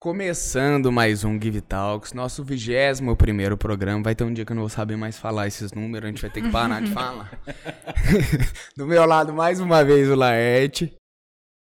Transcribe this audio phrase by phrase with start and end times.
[0.00, 4.00] Começando mais um Give Talks, nosso vigésimo primeiro programa.
[4.00, 6.22] Vai ter um dia que eu não vou saber mais falar esses números, a gente
[6.22, 7.28] vai ter que parar de falar.
[8.78, 10.94] Do meu lado, mais uma vez, o Laerte.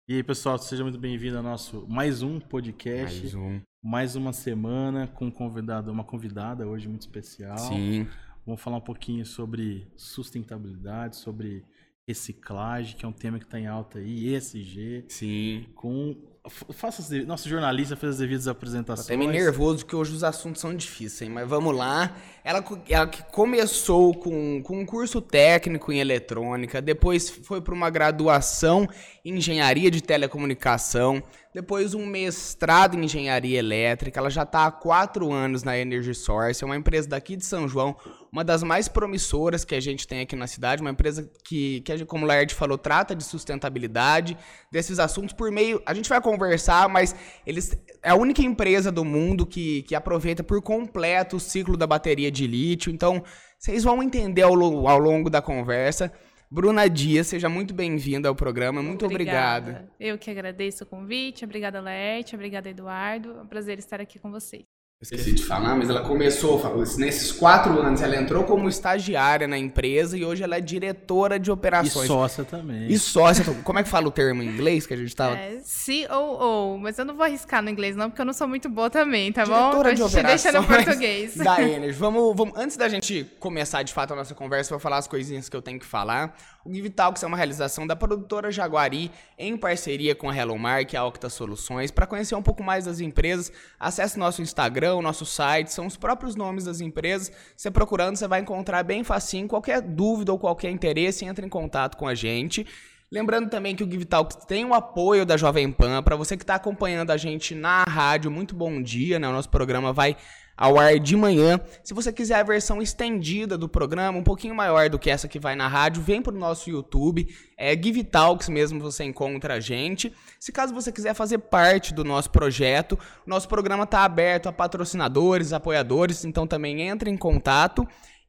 [0.06, 3.22] E aí, pessoal, seja muito bem-vindo ao nosso mais um podcast.
[3.22, 3.60] Mais um.
[3.82, 7.56] Mais uma semana com um convidado, uma convidada hoje muito especial.
[7.56, 8.06] Sim.
[8.44, 11.64] Vamos falar um pouquinho sobre sustentabilidade, sobre
[12.06, 15.06] reciclagem, que é um tema que está em alta aí, ESG.
[15.08, 15.64] Sim.
[15.74, 16.14] Com
[16.48, 19.06] faça as, nosso jornalista fez as devidas apresentações.
[19.06, 21.34] Tô até meio nervoso que hoje os assuntos são difíceis, hein?
[21.34, 22.16] mas vamos lá.
[22.42, 27.90] Ela, ela que começou com, com um curso técnico em eletrônica, depois foi para uma
[27.90, 28.88] graduação
[29.24, 31.22] em engenharia de telecomunicação,
[31.52, 34.20] depois um mestrado em engenharia elétrica.
[34.20, 37.66] Ela já está há quatro anos na Energy Source, é uma empresa daqui de São
[37.66, 37.96] João,
[38.32, 42.04] uma das mais promissoras que a gente tem aqui na cidade, uma empresa que, que
[42.04, 44.36] como o Laird falou, trata de sustentabilidade,
[44.70, 45.82] desses assuntos por meio.
[45.84, 50.42] A gente vai conversar, mas eles é a única empresa do mundo que, que aproveita
[50.42, 52.92] por completo o ciclo da bateria de lítio.
[52.92, 53.22] Então,
[53.58, 54.54] vocês vão entender ao,
[54.86, 56.12] ao longo da conversa.
[56.52, 58.82] Bruna Dias, seja muito bem-vinda ao programa.
[58.82, 59.70] Muito obrigada.
[59.70, 59.90] obrigado.
[60.00, 61.44] Eu que agradeço o convite.
[61.44, 62.34] Obrigada, Laerte.
[62.34, 63.38] Obrigada, Eduardo.
[63.38, 64.64] É um prazer estar aqui com vocês.
[65.02, 66.60] Esqueci de falar, mas ela começou,
[66.98, 71.50] nesses quatro anos, ela entrou como estagiária na empresa e hoje ela é diretora de
[71.50, 72.04] operações.
[72.04, 72.86] E sócia também.
[72.86, 73.42] E sócia.
[73.64, 75.38] Como é que fala o termo em inglês que a gente tava?
[75.38, 75.62] É,
[76.06, 78.90] COO, mas eu não vou arriscar no inglês não, porque eu não sou muito boa
[78.90, 79.70] também, tá diretora bom?
[79.70, 81.34] Diretora de operações deixa no português.
[81.34, 81.98] Da Energy.
[81.98, 85.08] Vamos, vamos, antes da gente começar de fato a nossa conversa, eu vou falar as
[85.08, 86.36] coisinhas que eu tenho que falar.
[86.64, 90.92] O Give Talks é uma realização da produtora Jaguari em parceria com a Hello Mark
[90.92, 91.90] e a Octa Soluções.
[91.90, 96.36] Para conhecer um pouco mais das empresas, acesse nosso Instagram, nosso site, são os próprios
[96.36, 97.32] nomes das empresas.
[97.56, 99.48] Você procurando, você vai encontrar bem facinho.
[99.48, 102.66] Qualquer dúvida ou qualquer interesse, entre em contato com a gente.
[103.10, 106.02] Lembrando também que o Give Talks tem o apoio da Jovem Pan.
[106.02, 109.18] Para você que está acompanhando a gente na rádio, muito bom dia.
[109.18, 109.26] Né?
[109.26, 110.16] O nosso programa vai
[110.56, 111.60] ao ar de manhã.
[111.82, 115.38] Se você quiser a versão estendida do programa, um pouquinho maior do que essa que
[115.38, 117.26] vai na rádio, vem para o nosso YouTube.
[117.56, 120.12] É Give Talks mesmo, você encontra a gente.
[120.38, 125.52] Se caso você quiser fazer parte do nosso projeto, nosso programa está aberto a patrocinadores,
[125.52, 127.86] apoiadores, então também entre em contato.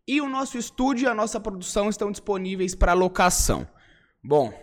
[0.07, 3.67] E o nosso estúdio e a nossa produção estão disponíveis para locação.
[4.23, 4.53] Bom,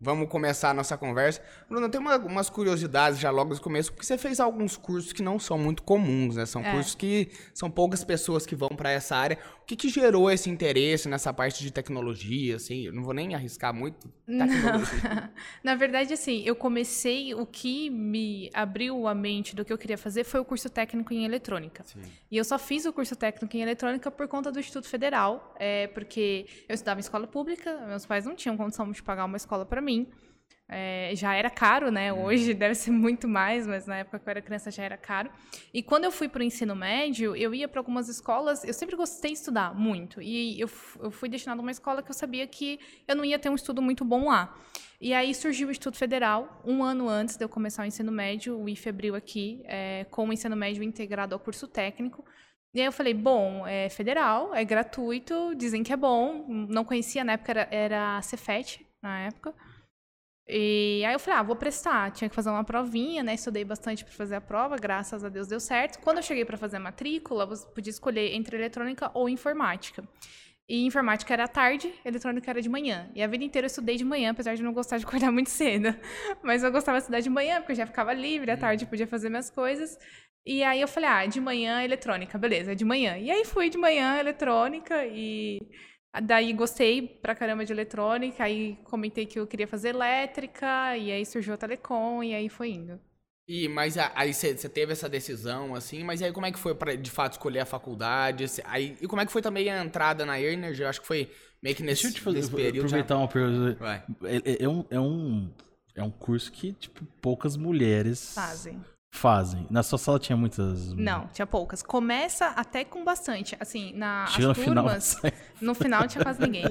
[0.00, 1.42] Vamos começar a nossa conversa.
[1.68, 5.22] Bruno, tem uma, umas curiosidades já logo no começo, porque você fez alguns cursos que
[5.22, 6.46] não são muito comuns, né?
[6.46, 6.70] São é.
[6.70, 9.38] cursos que são poucas pessoas que vão para essa área.
[9.68, 12.86] O que, que gerou esse interesse nessa parte de tecnologia, assim?
[12.86, 15.30] Eu não vou nem arriscar muito tecnologia.
[15.62, 19.98] Na verdade, assim, eu comecei, o que me abriu a mente do que eu queria
[19.98, 21.84] fazer foi o curso técnico em eletrônica.
[21.84, 22.00] Sim.
[22.30, 25.86] E eu só fiz o curso técnico em eletrônica por conta do Instituto Federal, é,
[25.88, 29.66] porque eu estudava em escola pública, meus pais não tinham condição de pagar uma escola
[29.66, 30.08] para mim.
[30.70, 32.12] É, já era caro, né?
[32.12, 32.24] Uhum.
[32.24, 35.30] Hoje deve ser muito mais, mas na época que eu era criança já era caro.
[35.72, 38.64] E quando eu fui para o ensino médio, eu ia para algumas escolas.
[38.64, 40.20] Eu sempre gostei de estudar muito.
[40.20, 40.70] E eu,
[41.00, 43.54] eu fui destinada a uma escola que eu sabia que eu não ia ter um
[43.54, 44.54] estudo muito bom lá.
[45.00, 48.60] E aí surgiu o Instituto Federal, um ano antes de eu começar o ensino médio,
[48.60, 52.24] o IFE abriu aqui, é, com o ensino médio integrado ao curso técnico.
[52.74, 56.44] E aí eu falei, bom, é federal, é gratuito, dizem que é bom.
[56.68, 59.54] Não conhecia, na época era, era a Cefet, na época.
[60.48, 62.10] E aí eu falei, ah, vou prestar.
[62.10, 63.34] Tinha que fazer uma provinha, né?
[63.34, 65.98] Estudei bastante para fazer a prova, graças a Deus deu certo.
[66.00, 70.02] Quando eu cheguei para fazer a matrícula, você podia escolher entre eletrônica ou informática.
[70.66, 73.10] E informática era à tarde, eletrônica era de manhã.
[73.14, 75.50] E a vida inteira eu estudei de manhã, apesar de não gostar de acordar muito
[75.50, 75.94] cedo.
[76.42, 78.60] Mas eu gostava de estudar de manhã, porque eu já ficava livre, à uhum.
[78.60, 79.98] tarde podia fazer minhas coisas.
[80.46, 83.18] E aí eu falei, ah, de manhã eletrônica, beleza, de manhã.
[83.18, 85.58] E aí fui de manhã eletrônica e
[86.22, 91.24] Daí gostei pra caramba de eletrônica, aí comentei que eu queria fazer elétrica, e aí
[91.24, 92.98] surgiu a telecom, e aí foi indo.
[93.46, 96.94] E, mas aí você teve essa decisão, assim, mas aí como é que foi para
[96.94, 98.44] de fato escolher a faculdade?
[98.64, 100.82] Aí, e como é que foi também a entrada na Energy?
[100.82, 101.30] Eu acho que foi
[101.62, 102.86] meio que nesse, Deixa eu te fazer, período.
[102.86, 103.20] Aproveitar já...
[103.20, 104.04] uma pergunta.
[104.24, 105.50] É, é, é, um, é, um,
[105.94, 108.82] é um curso que, tipo, poucas mulheres fazem
[109.18, 109.66] fazem.
[109.68, 110.92] Na sua sala tinha muitas.
[110.94, 111.82] Não, tinha poucas.
[111.82, 113.56] Começa até com bastante.
[113.60, 115.14] Assim, na, Chega as no turmas.
[115.14, 116.64] Final, no final não tinha quase ninguém.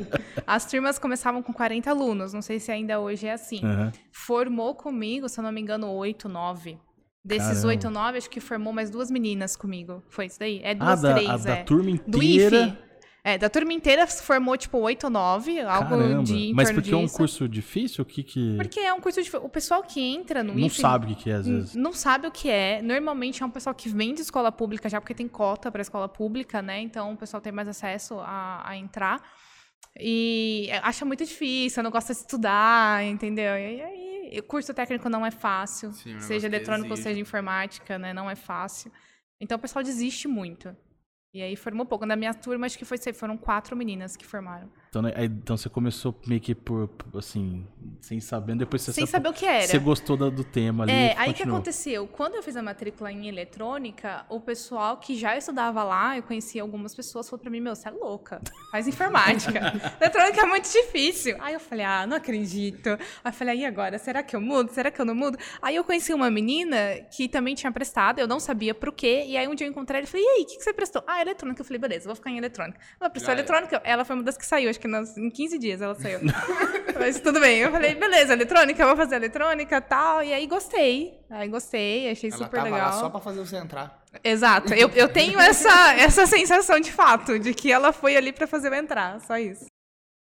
[0.48, 2.34] As turmas começavam com 40 alunos.
[2.34, 3.64] Não sei se ainda hoje é assim.
[3.64, 3.92] Uhum.
[4.12, 6.80] Formou comigo, se eu não me engano, 8, 9.
[7.24, 7.68] Desses Caramba.
[7.68, 10.02] 8, 9, acho que formou mais duas meninas comigo.
[10.08, 10.62] Foi isso daí?
[10.64, 11.56] É duas, ah, três, a é.
[11.58, 12.62] da turma inteira.
[12.62, 12.87] Do IFE.
[13.28, 16.24] É, da turma inteira formou, tipo, 8 ou 9, algo Caramba.
[16.24, 16.96] de Mas porque disso.
[16.96, 18.02] é um curso difícil?
[18.02, 18.56] O que que...
[18.56, 19.44] Porque é um curso difícil.
[19.44, 21.76] O pessoal que entra no Não IFE, sabe o que, que é, às vezes.
[21.76, 22.82] Não sabe o que é.
[22.82, 26.08] Normalmente é um pessoal que vem de escola pública já, porque tem cota para escola
[26.08, 26.80] pública, né?
[26.80, 29.22] Então o pessoal tem mais acesso a, a entrar.
[30.00, 33.58] E acha muito difícil, não gosta de estudar, entendeu?
[33.58, 38.14] E aí o curso técnico não é fácil, Sim, é seja eletrônico seja informática, né?
[38.14, 38.90] Não é fácil.
[39.38, 40.74] Então o pessoal desiste muito.
[41.38, 42.04] E aí formou pouco.
[42.04, 44.68] Na minha turma, acho que foi, foram quatro meninas que formaram.
[44.90, 47.66] Então, né, aí- então você começou meio que por, assim,
[48.02, 49.68] sem sabendo, depois você Sem se- saber o que era.
[49.68, 50.92] Você gostou do, do tema ali.
[50.94, 52.08] É, aí o que aconteceu?
[52.08, 56.62] Quando eu fiz a matrícula em eletrônica, o pessoal que já estudava lá, eu conhecia
[56.62, 58.42] algumas pessoas, falou pra mim, meu, você é louca,
[58.72, 59.60] faz informática.
[60.00, 61.36] eletrônica é muito difícil.
[61.40, 62.90] Aí eu falei, ah, não acredito.
[62.90, 63.98] Aí eu falei, e agora?
[63.98, 64.72] Será que eu mudo?
[64.72, 65.38] Será que eu não mudo?
[65.62, 66.78] Aí eu conheci uma menina
[67.16, 70.00] que também tinha prestado, eu não sabia pro quê, e aí um dia eu encontrei
[70.00, 71.04] ela e falei, e aí, o que, que você prestou?
[71.08, 71.62] Ah, eletrônica.
[71.62, 72.80] Eu falei, beleza, vou ficar em eletrônica.
[73.00, 73.42] Ela prestou era.
[73.42, 76.20] eletrônica, ela foi uma das que saiu, acho que nas- em 15 dias ela saiu.
[77.00, 77.60] Mas tudo bem.
[77.60, 80.24] Eu falei, beleza, eletrônica, eu vou fazer eletrônica e tal.
[80.24, 81.20] E aí gostei.
[81.30, 82.88] Aí gostei, achei Ela super tava legal.
[82.92, 84.04] lá só pra fazer você entrar.
[84.24, 84.74] Exato.
[84.74, 88.70] Eu, eu tenho essa, essa sensação de fato, de que ela foi ali pra fazer
[88.70, 89.66] eu entrar, só isso.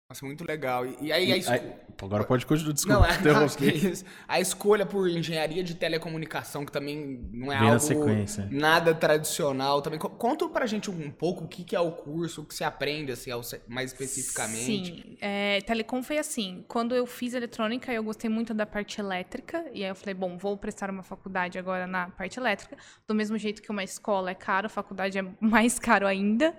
[0.09, 0.85] Nossa, muito legal.
[0.85, 3.07] E, e aí, E a esco- aí- agora pode continuar, desculpa.
[3.23, 3.45] Não, é.
[4.27, 8.47] A escolha por engenharia de telecomunicação, que também não é Vem algo sequência.
[8.51, 9.81] nada tradicional.
[9.81, 12.53] Também Co- conta pra gente um pouco o que, que é o curso, o que
[12.55, 13.29] se aprende, assim,
[13.67, 14.93] mais especificamente.
[15.03, 15.17] Sim.
[15.21, 16.65] É, telecom foi assim.
[16.67, 19.63] Quando eu fiz eletrônica, eu gostei muito da parte elétrica.
[19.73, 22.75] E aí eu falei, bom, vou prestar uma faculdade agora na parte elétrica.
[23.07, 26.55] Do mesmo jeito que uma escola é caro, a faculdade é mais caro ainda.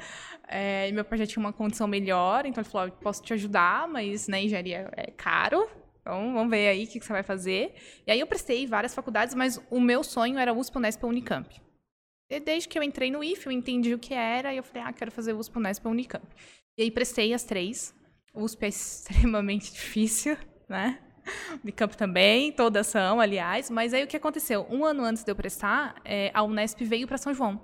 [0.48, 3.20] É, e meu pai já tinha uma condição melhor, então ele falou, "Ó, eu posso
[3.22, 5.25] te ajudar, mas né, engenharia é caro.
[6.00, 7.74] Então, vamos ver aí o que, que você vai fazer.
[8.06, 11.60] E aí eu prestei várias faculdades, mas o meu sonho era USP, Unesp ou Unicamp.
[12.30, 14.84] E desde que eu entrei no IF, eu entendi o que era, e eu falei,
[14.84, 16.24] ah, quero fazer USP, Unesp ou Unicamp.
[16.78, 17.92] E aí prestei as três.
[18.32, 20.36] USP é extremamente difícil,
[20.68, 21.00] né?
[21.64, 23.68] Unicamp também, todas são, aliás.
[23.68, 24.64] Mas aí o que aconteceu?
[24.70, 27.60] Um ano antes de eu prestar, é, a Unesp veio para São João.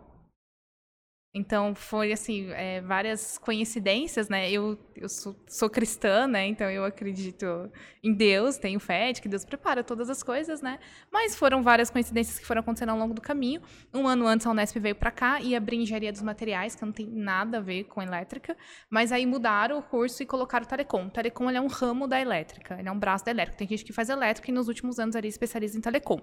[1.35, 4.51] Então foi assim, é, várias coincidências, né?
[4.51, 6.47] Eu, eu sou, sou cristã, né?
[6.47, 7.71] Então eu acredito
[8.03, 10.79] em Deus, tenho fé de que Deus prepara todas as coisas, né?
[11.11, 13.63] Mas foram várias coincidências que foram acontecendo ao longo do caminho.
[13.95, 16.93] Um ano antes a Unesp veio para cá e abrir engenharia dos materiais, que não
[16.93, 18.55] tem nada a ver com elétrica.
[18.91, 21.07] Mas aí mudaram o curso e colocaram o telecom.
[21.07, 23.57] O telecom ele é um ramo da elétrica, ele é um braço da elétrica.
[23.57, 26.21] Tem gente que faz elétrica e nos últimos anos ali especializa em telecom.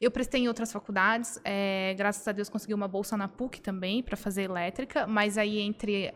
[0.00, 4.02] Eu prestei em outras faculdades, é, graças a Deus consegui uma bolsa na PUC também
[4.02, 6.12] para fazer elétrica, mas aí entre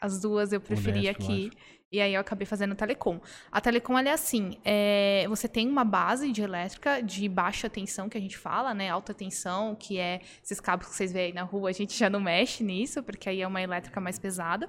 [0.00, 1.50] as duas eu preferi Unesp, aqui.
[1.90, 3.20] E aí eu acabei fazendo telecom.
[3.52, 8.08] A telecom ela é assim, é, você tem uma base de elétrica de baixa tensão
[8.08, 8.90] que a gente fala, né?
[8.90, 12.10] Alta tensão, que é esses cabos que vocês veem aí na rua, a gente já
[12.10, 14.68] não mexe nisso, porque aí é uma elétrica mais pesada.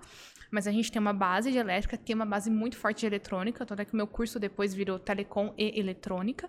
[0.51, 3.65] Mas a gente tem uma base de elétrica, tem uma base muito forte de eletrônica,
[3.65, 6.47] tanto é que o meu curso depois virou telecom e eletrônica.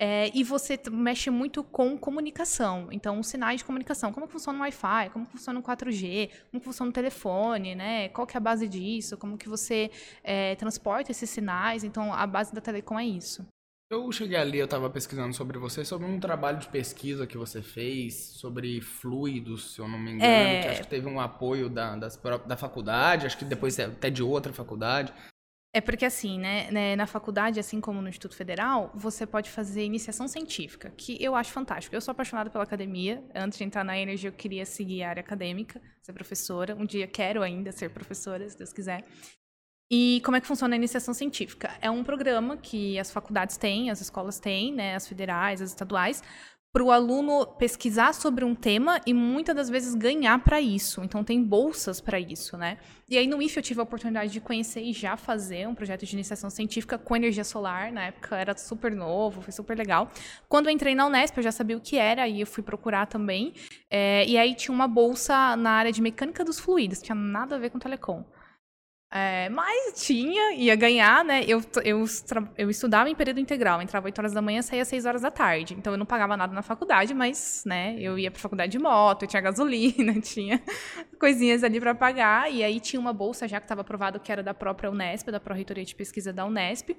[0.00, 2.88] É, e você mexe muito com comunicação.
[2.90, 4.12] Então, os sinais de comunicação.
[4.12, 5.10] Como funciona o Wi-Fi?
[5.12, 6.30] Como funciona o 4G?
[6.50, 7.74] Como funciona o telefone?
[7.74, 8.08] Né?
[8.08, 9.16] Qual que é a base disso?
[9.16, 9.90] Como que você
[10.22, 11.84] é, transporta esses sinais?
[11.84, 13.46] Então, a base da telecom é isso.
[13.90, 17.62] Eu cheguei ali, eu tava pesquisando sobre você, sobre um trabalho de pesquisa que você
[17.62, 20.62] fez, sobre fluidos, se eu não me engano, É.
[20.62, 24.22] que acho que teve um apoio da, das da faculdade, acho que depois até de
[24.22, 25.12] outra faculdade.
[25.76, 29.82] É porque assim, né, né, na faculdade, assim como no Instituto Federal, você pode fazer
[29.84, 31.96] iniciação científica, que eu acho fantástico.
[31.96, 33.24] Eu sou apaixonada pela academia.
[33.34, 36.76] Antes de entrar na Energy, eu queria seguir a área acadêmica, ser professora.
[36.76, 39.04] Um dia quero ainda ser professora, se Deus quiser.
[39.90, 41.76] E como é que funciona a iniciação científica?
[41.80, 46.22] É um programa que as faculdades têm, as escolas têm, né, as federais, as estaduais,
[46.74, 51.04] para o aluno pesquisar sobre um tema e muitas das vezes ganhar para isso.
[51.04, 52.78] Então tem bolsas para isso, né?
[53.08, 56.04] E aí no IF eu tive a oportunidade de conhecer e já fazer um projeto
[56.04, 57.92] de iniciação científica com energia solar.
[57.92, 60.10] Na época era super novo, foi super legal.
[60.48, 63.06] Quando eu entrei na Unesp eu já sabia o que era e eu fui procurar
[63.06, 63.54] também.
[63.88, 67.58] É, e aí tinha uma bolsa na área de mecânica dos fluidos, tinha nada a
[67.60, 68.24] ver com telecom.
[69.16, 71.44] É, mas tinha, ia ganhar, né?
[71.46, 72.04] Eu, eu,
[72.58, 75.30] eu estudava em período integral, entrava 8 horas da manhã, saía às 6 horas da
[75.30, 75.72] tarde.
[75.74, 79.22] Então eu não pagava nada na faculdade, mas, né, eu ia pra faculdade de moto,
[79.22, 80.60] eu tinha gasolina, tinha
[81.20, 82.50] coisinhas ali para pagar.
[82.52, 85.38] E aí tinha uma bolsa já que estava aprovado que era da própria Unesp, da
[85.38, 86.90] Pró-Reitoria de Pesquisa da Unesp.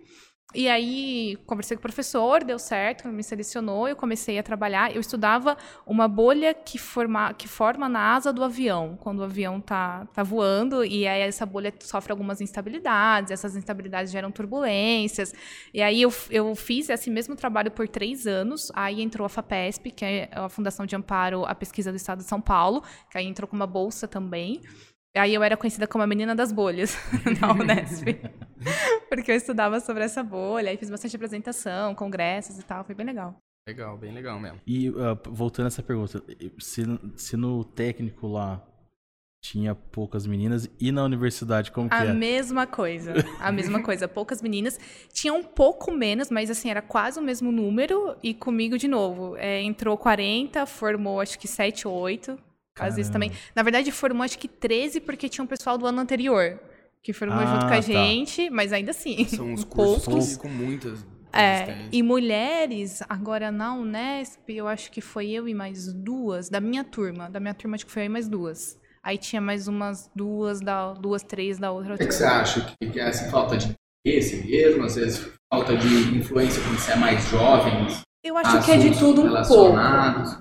[0.54, 4.94] E aí conversei com o professor, deu certo, me selecionou, eu comecei a trabalhar.
[4.96, 9.60] Eu estudava uma bolha que, forma, que forma na asa do avião, quando o avião
[9.60, 15.34] tá, tá voando, e aí essa bolha sofre algumas instabilidades, essas instabilidades geram turbulências.
[15.74, 19.92] E aí eu, eu fiz esse mesmo trabalho por três anos, aí entrou a FAPESP,
[19.92, 23.25] que é a Fundação de Amparo à Pesquisa do Estado de São Paulo, que aí
[23.25, 24.62] entrou com uma bolsa também.
[25.16, 26.98] Aí eu era conhecida como a menina das bolhas
[27.40, 28.06] na Unesp.
[29.10, 33.06] Porque eu estudava sobre essa bolha, aí fiz bastante apresentação, congressos e tal, foi bem
[33.06, 33.36] legal.
[33.68, 34.60] Legal, bem legal mesmo.
[34.68, 36.22] E ah, voltando a essa pergunta,
[36.60, 36.84] se,
[37.16, 38.62] se no técnico lá
[39.46, 40.68] tinha poucas meninas.
[40.80, 42.14] E na universidade, como que A é?
[42.14, 43.14] mesma coisa.
[43.40, 44.08] A mesma coisa.
[44.08, 44.80] Poucas meninas.
[45.14, 48.16] Tinha um pouco menos, mas assim, era quase o mesmo número.
[48.24, 49.36] E comigo de novo.
[49.38, 52.38] É, entrou 40, formou acho que 7 ou 8.
[52.79, 53.32] Às vezes também.
[53.55, 56.60] Na verdade, formou acho que 13, porque tinha um pessoal do ano anterior.
[57.01, 57.82] Que formou Ah, junto com a tá.
[57.82, 59.25] gente, mas ainda assim.
[59.25, 60.38] São uns cursos poucos.
[60.38, 61.05] com muitas.
[61.32, 66.62] É, e mulheres, agora na Unesp, eu acho que foi eu e mais duas, da
[66.62, 67.29] minha turma.
[67.29, 68.79] Da minha turma, acho que foi eu e mais duas.
[69.03, 72.74] Aí tinha mais umas duas, da, duas, três da outra O que, que você acha?
[72.82, 73.72] Que, que é assim, falta de
[74.05, 74.84] interesse mesmo?
[74.84, 77.74] Às vezes falta de influência quando você é mais jovem?
[78.25, 79.77] Eu acho que é de tudo um pouco.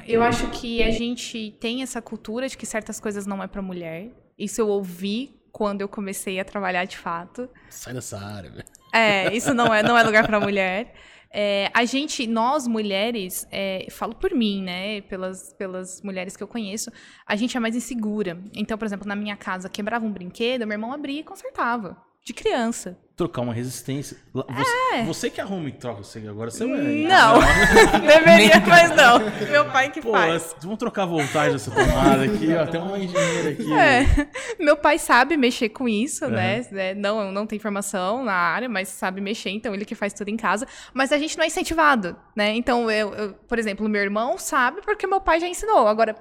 [0.08, 3.60] Eu acho que a gente tem essa cultura de que certas coisas não é pra
[3.60, 4.08] mulher.
[4.38, 7.46] Isso eu ouvi quando eu comecei a trabalhar de fato.
[7.68, 8.64] Sai dessa área, velho.
[8.90, 10.94] É, isso não é, não é lugar pra mulher.
[11.30, 15.02] É, a gente, nós mulheres, é, falo por mim, né?
[15.02, 16.90] Pelas, pelas mulheres que eu conheço,
[17.26, 18.38] a gente é mais insegura.
[18.54, 21.98] Então, por exemplo, na minha casa quebrava um brinquedo, meu irmão abria e consertava.
[22.24, 22.96] De criança.
[23.16, 24.16] Trocar uma resistência.
[24.32, 27.04] Você, você que arruma e troca, você, agora você vai.
[27.04, 27.06] É.
[27.06, 27.38] Não,
[28.04, 29.20] deveria, mas não.
[29.50, 30.52] Meu pai que Pô, faz.
[30.60, 32.66] vamos trocar a voltagem dessa tomada aqui, ó.
[32.66, 33.72] Tem uma engenheira aqui.
[33.72, 34.26] É.
[34.58, 36.32] Meu pai sabe mexer com isso, Uhum.
[36.32, 36.66] né?
[36.72, 40.28] É, Não, não tem formação na área, mas sabe mexer, então ele que faz tudo
[40.28, 40.66] em casa.
[40.92, 42.52] Mas a gente não é incentivado, né?
[42.56, 45.86] Então, eu, eu- por exemplo, meu irmão sabe porque meu pai já ensinou.
[45.86, 46.16] Agora,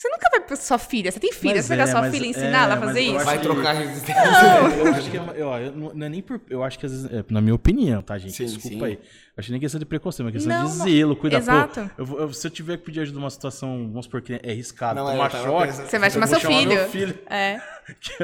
[0.00, 2.10] você nunca vai pra sua filha, você tem filha, Mas você pegar é, sua mas-
[2.14, 3.24] filha e é, ensinar ela a fazer isso?
[3.24, 4.22] Vai que- trocar resistência.
[4.78, 6.40] Eu acho que é, eu, eu não não é nem por.
[6.48, 7.12] Eu acho que às vezes.
[7.12, 8.32] é, na minha opinião, tá, gente?
[8.32, 8.84] Sim, Desculpa sim.
[8.92, 8.98] aí.
[9.40, 11.38] Eu acho que nem questão de preconceito, mas questão Não, de zelo, cuidar.
[11.38, 11.90] Pô, Exato.
[11.96, 14.50] eu vou- eu- se eu tiver que pedir ajuda numa situação, vamos supor que é
[14.50, 15.72] arriscado, Não, é, tomar eu choque.
[15.72, 17.08] Você vai eu chamar vou seu chamar meu filho.
[17.08, 17.18] filho.
[17.30, 17.60] É.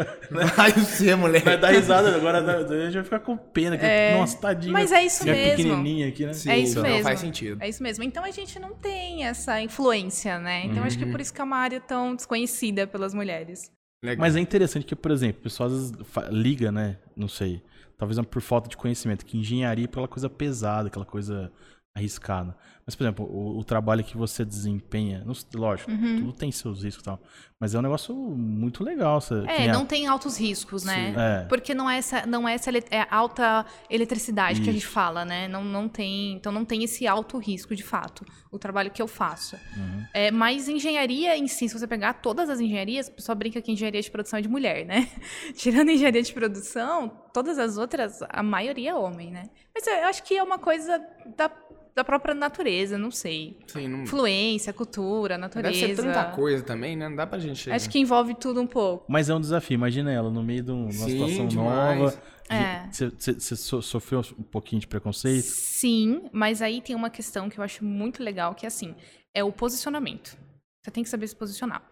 [0.54, 1.42] Vai você, mulher.
[1.42, 3.76] Vai dar risada agora, a gente vai ficar com pena.
[3.76, 4.16] Que, É.
[4.16, 4.72] Nossa, tadinho.
[4.72, 5.56] Mas é isso mesmo.
[5.56, 6.32] pequenininha aqui, né?
[6.34, 7.02] Sim, é isso não, mesmo.
[7.02, 7.60] faz sentido.
[7.60, 8.04] É isso mesmo.
[8.04, 10.66] Então a gente não tem essa influência, né?
[10.66, 11.10] Então acho que Uhum.
[11.10, 13.70] por isso que é uma área tão desconhecida pelas mulheres.
[14.04, 14.20] Legal.
[14.20, 15.92] Mas é interessante que, por exemplo, o pessoal às vezes
[16.30, 16.98] liga, né?
[17.16, 17.60] Não sei.
[17.96, 21.50] Talvez por falta de conhecimento, que engenharia é aquela coisa pesada, aquela coisa
[21.94, 22.56] arriscada.
[22.86, 26.18] Mas, por exemplo, o, o trabalho que você desempenha, não lógico, Uhum.
[26.20, 27.20] tudo tem seus riscos e tal.
[27.58, 29.20] Mas é um negócio muito legal.
[29.20, 31.12] Você, É, a- não tem altos riscos, né?
[31.12, 31.20] Sim.
[31.20, 31.44] É.
[31.48, 34.92] Porque não é essa, não é essa ele- é alta eletricidade que a gente Isso.
[34.92, 35.48] fala, né?
[35.48, 39.08] Não, não tem, então não tem esse alto risco de fato, o trabalho que eu
[39.08, 39.56] faço.
[39.76, 40.04] Uhum.
[40.14, 43.72] É, mas engenharia em si, se você pegar todas as engenharias, o pessoal brinca que
[43.72, 45.08] engenharia de produção é de mulher, né?
[45.56, 49.50] Tirando engenharia de produção, todas as outras, a maioria é homem, né?
[49.74, 51.02] Mas eu eu acho que é uma coisa
[51.36, 51.50] da,
[51.96, 53.58] da própria natureza, não sei.
[53.66, 54.02] Sim, não...
[54.02, 55.72] Influência, cultura, natureza.
[55.80, 57.08] Deve ser tanta coisa também, né?
[57.08, 57.70] Não dá pra gente...
[57.70, 59.06] Acho que envolve tudo um pouco.
[59.08, 59.74] Mas é um desafio.
[59.76, 61.98] Imagina ela no meio de um- uma Sim, situação demais.
[61.98, 62.22] nova.
[62.50, 62.86] É.
[62.92, 65.46] Você so- sofreu um pouquinho de preconceito?
[65.46, 68.94] Sim, mas aí tem uma questão que eu acho muito legal, que é assim,
[69.34, 70.36] é o posicionamento.
[70.84, 71.82] Você tem que saber se posicionar.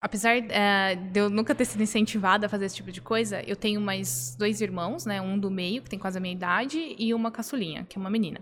[0.00, 3.54] Apesar eh, de eu nunca ter sido incentivada a fazer esse tipo de coisa, eu
[3.54, 5.20] tenho mais dois irmãos, né?
[5.20, 8.10] Um do meio, que tem quase a minha idade, e uma caçulinha, que é uma
[8.10, 8.40] menina.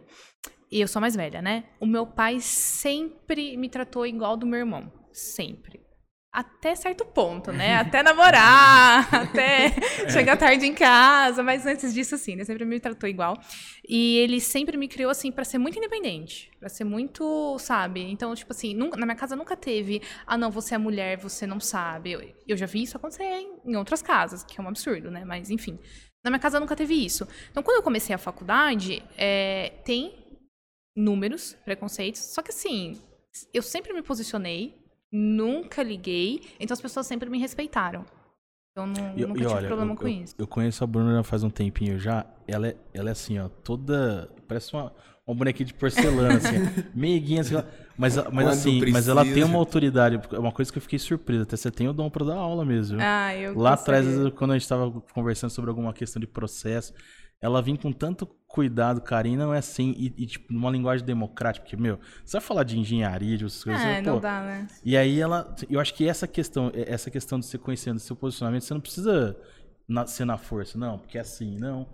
[0.70, 1.64] E eu sou mais velha, né?
[1.80, 4.92] O meu pai sempre me tratou igual do meu irmão.
[5.12, 5.80] Sempre.
[6.32, 7.74] Até certo ponto, né?
[7.82, 9.72] Até namorar, até
[10.08, 13.36] chegar tarde em casa, mas antes disso, assim, ele sempre me tratou igual.
[13.88, 16.48] E ele sempre me criou, assim, pra ser muito independente.
[16.60, 18.02] Pra ser muito, sabe?
[18.08, 21.48] Então, tipo assim, nunca- na minha casa nunca teve, ah, não, você é mulher, você
[21.48, 22.12] não sabe.
[22.12, 25.24] Eu, eu já vi isso acontecer em, em outras casas, que é um absurdo, né?
[25.24, 25.80] Mas, enfim.
[26.22, 27.26] Na minha casa nunca teve isso.
[27.50, 30.19] Então, quando eu comecei a faculdade, é, tem
[31.00, 32.98] números, preconceitos, só que assim,
[33.54, 34.74] eu sempre me posicionei,
[35.10, 38.04] nunca liguei, então as pessoas sempre me respeitaram.
[38.72, 40.34] Então, não, E- nunca e tive olha, problema eu, com eu- isso.
[40.38, 42.24] Eu conheço a Bruna já faz um tempinho já.
[42.46, 44.30] Ela é, ela é assim, ó, toda.
[44.46, 44.92] Parece uma,
[45.26, 46.54] uma bonequinha de porcelana, assim.
[46.94, 47.54] meiguinha, assim.
[47.98, 49.50] Mas, mas Quando assim, mas ela tem precisa.
[49.50, 50.20] uma autoridade.
[50.32, 51.42] É uma coisa que eu fiquei surpresa.
[51.42, 52.98] Até você tem o dom pra dar aula mesmo.
[53.00, 56.94] Ah, eu Lá atrás, quando a gente tava conversando sobre alguma questão de processo,
[57.40, 61.64] ela vinha com tanto cuidado, carinho, não é assim, e, e, tipo, numa linguagem democrática,
[61.64, 64.66] porque, meu, você vai falar de engenharia, de outras coisas, É, não pô, dá, né?
[64.84, 68.62] e aí ela, eu acho que essa questão, essa questão de você conhecendo seu posicionamento,
[68.64, 69.36] você não precisa
[69.88, 71.86] na- ser na força, não, porque é assim, não.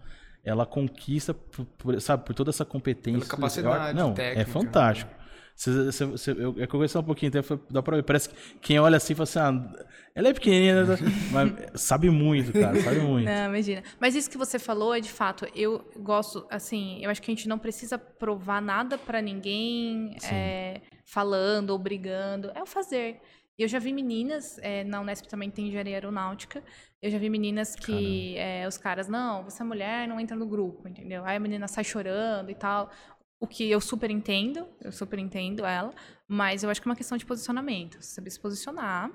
[0.42, 3.18] Ela conquista, por, por- sabe, por toda essa competência.
[3.20, 4.50] Pela capacidade Eu- Não, é técnica.
[4.50, 5.10] fantástico.
[5.56, 8.02] Você, você, você, eu, eu conversei um pouquinho, até foi- dá pra ver.
[8.02, 9.84] Parece que quem olha assim fala assim, ah,
[10.14, 10.84] ela é pequenininha,
[11.32, 13.25] mas sabe muito, cara, sabe muito.
[13.25, 13.82] Não, imagina.
[13.98, 17.34] Mas isso que você falou é de fato, eu gosto, assim, eu acho que a
[17.34, 23.18] gente não precisa provar nada pra ninguém é, falando ou brigando, é o fazer.
[23.58, 26.62] Eu já vi meninas, é, na Unesp também tem engenharia aeronáutica,
[27.00, 30.44] eu já vi meninas que é, os caras, não, você é mulher, não entra no
[30.46, 31.25] grupo, entendeu?
[31.25, 32.90] Aí a menina sai chorando e tal,
[33.40, 35.92] o que eu super entendo, eu super entendo ela,
[36.26, 39.10] mas eu acho que é uma questão de posicionamento, saber se posicionar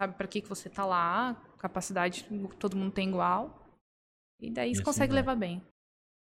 [0.00, 2.26] sabe para que, que você tá lá, capacidade
[2.58, 3.66] todo mundo tem igual.
[4.40, 5.22] E daí você assim consegue vai.
[5.22, 5.62] levar bem.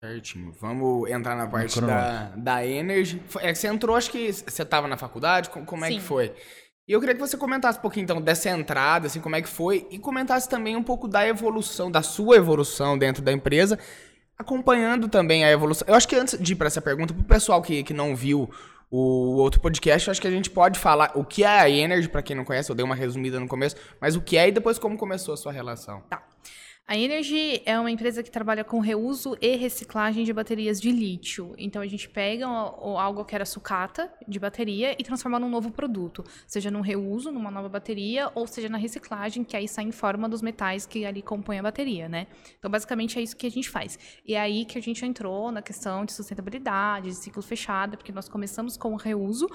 [0.02, 0.52] Certinho.
[0.52, 3.22] Vamos entrar na parte da, da Energy.
[3.40, 6.00] É que você entrou, acho que você estava na faculdade, co- como é que Sim.
[6.00, 6.34] foi?
[6.88, 9.48] E eu queria que você comentasse um pouquinho, então, dessa entrada, assim, como é que
[9.48, 13.78] foi, e comentasse também um pouco da evolução, da sua evolução dentro da empresa,
[14.40, 15.86] acompanhando também a evolução.
[15.86, 18.50] Eu acho que antes de ir para essa pergunta, pro pessoal que, que não viu
[18.90, 22.08] o outro podcast, eu acho que a gente pode falar o que é a Energy,
[22.08, 24.52] para quem não conhece, eu dei uma resumida no começo, mas o que é e
[24.52, 26.02] depois como começou a sua relação.
[26.90, 31.54] A Energy é uma empresa que trabalha com reuso e reciclagem de baterias de lítio.
[31.56, 36.24] Então a gente pega algo que era sucata de bateria e transforma num novo produto,
[36.48, 40.28] seja num reuso, numa nova bateria, ou seja na reciclagem, que aí sai em forma
[40.28, 42.26] dos metais que ali compõem a bateria, né?
[42.58, 43.96] Então basicamente é isso que a gente faz.
[44.26, 48.10] E é aí que a gente entrou na questão de sustentabilidade, de ciclo fechado, porque
[48.10, 49.48] nós começamos com o reuso,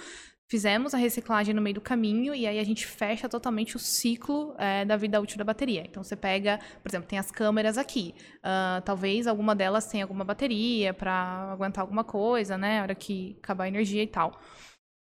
[0.48, 4.56] Fizemos a reciclagem no meio do caminho e aí a gente fecha totalmente o ciclo
[4.60, 5.82] é, da vida útil da bateria.
[5.82, 8.14] Então você pega, por exemplo, tem as câmeras aqui.
[8.44, 12.78] Ah, talvez alguma delas tenha alguma bateria para aguentar alguma coisa, né?
[12.78, 14.40] Na hora que acabar a energia e tal.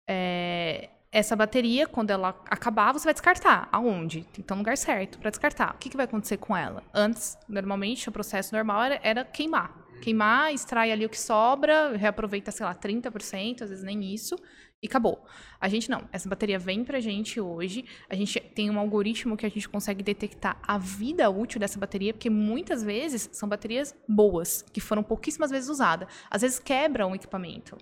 [0.08, 3.68] É, essa bateria, quando ela acabar, você vai descartar.
[3.72, 4.22] Aonde?
[4.24, 5.74] Tem que estar no lugar certo para descartar.
[5.74, 6.82] O que, que vai acontecer com ela?
[6.92, 9.72] Antes, normalmente, o processo normal era, era queimar.
[10.02, 14.36] Queimar, extrai ali o que sobra, reaproveita, sei lá, 30%, às vezes nem isso,
[14.82, 15.24] e acabou.
[15.60, 16.08] A gente não.
[16.12, 17.84] Essa bateria vem pra gente hoje.
[18.08, 22.12] A gente tem um algoritmo que a gente consegue detectar a vida útil dessa bateria,
[22.14, 26.08] porque muitas vezes são baterias boas, que foram pouquíssimas vezes usadas.
[26.30, 27.76] Às vezes quebram o equipamento.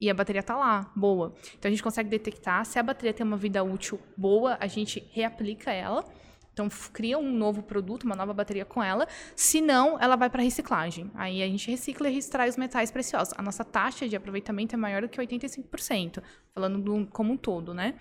[0.00, 1.34] E a bateria tá lá, boa.
[1.58, 5.06] Então a gente consegue detectar se a bateria tem uma vida útil boa, a gente
[5.12, 6.04] reaplica ela.
[6.52, 9.06] Então cria um novo produto, uma nova bateria com ela.
[9.34, 11.10] Se não, ela vai para reciclagem.
[11.14, 13.34] Aí a gente recicla e extrai os metais preciosos.
[13.36, 16.22] A nossa taxa de aproveitamento é maior do que 85%,
[16.54, 17.94] falando do, como um todo, né?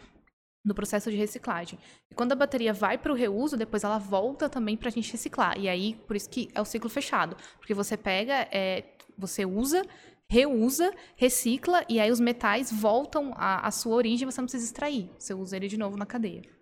[0.65, 1.79] Do processo de reciclagem.
[2.11, 5.11] E quando a bateria vai para o reuso, depois ela volta também para a gente
[5.11, 5.57] reciclar.
[5.57, 7.37] E aí, por isso que é o ciclo fechado.
[7.57, 8.83] Porque você pega, é,
[9.17, 9.83] você usa,
[10.29, 15.09] reusa, recicla, e aí os metais voltam à, à sua origem você não precisa extrair.
[15.17, 16.58] Você usa ele de novo na cadeia.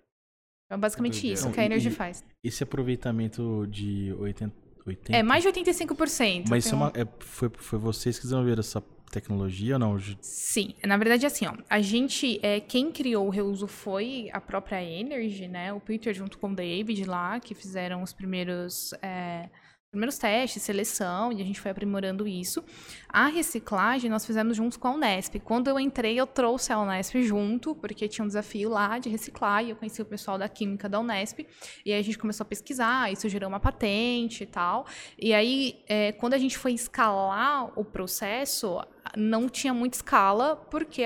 [0.68, 1.34] Então, é basicamente Doideira.
[1.40, 2.24] isso que a Energy e- faz.
[2.44, 4.54] Esse aproveitamento de 80.
[4.86, 6.46] 80 É mais de 85%.
[6.50, 9.98] Mas isso é um- uma, é- foi, foi vocês que desenvolveram essa tecnologia ou não?
[10.22, 11.54] Sim, na verdade é assim, ó.
[11.70, 15.72] A gente, é, quem criou o reuso foi a própria Energy, né?
[15.74, 19.50] O Peter junto com o David lá, que fizeram os primeiros, é,
[19.90, 22.64] primeiros testes, seleção, e a gente foi aprimorando isso.
[23.08, 25.40] A reciclagem nós fizemos juntos com a Unesp.
[25.40, 29.64] Quando eu entrei, eu trouxe a Unesp junto, porque tinha um desafio lá de reciclar,
[29.64, 31.40] e eu conheci o pessoal da química da Unesp,
[31.86, 34.86] e aí a gente começou a pesquisar, isso gerou uma patente e tal.
[35.18, 38.82] E aí, é, quando a gente foi escalar o processo,
[39.16, 41.04] não tinha muita escala, porque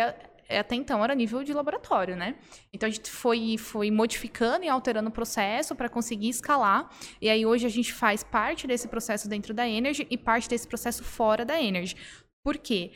[0.60, 2.36] até então era nível de laboratório, né?
[2.74, 6.90] Então a gente foi, foi modificando e alterando o processo para conseguir escalar.
[7.22, 10.68] E aí hoje a gente faz parte desse processo dentro da Energy e parte desse
[10.68, 11.96] processo fora da Energy.
[12.44, 12.92] Por quê?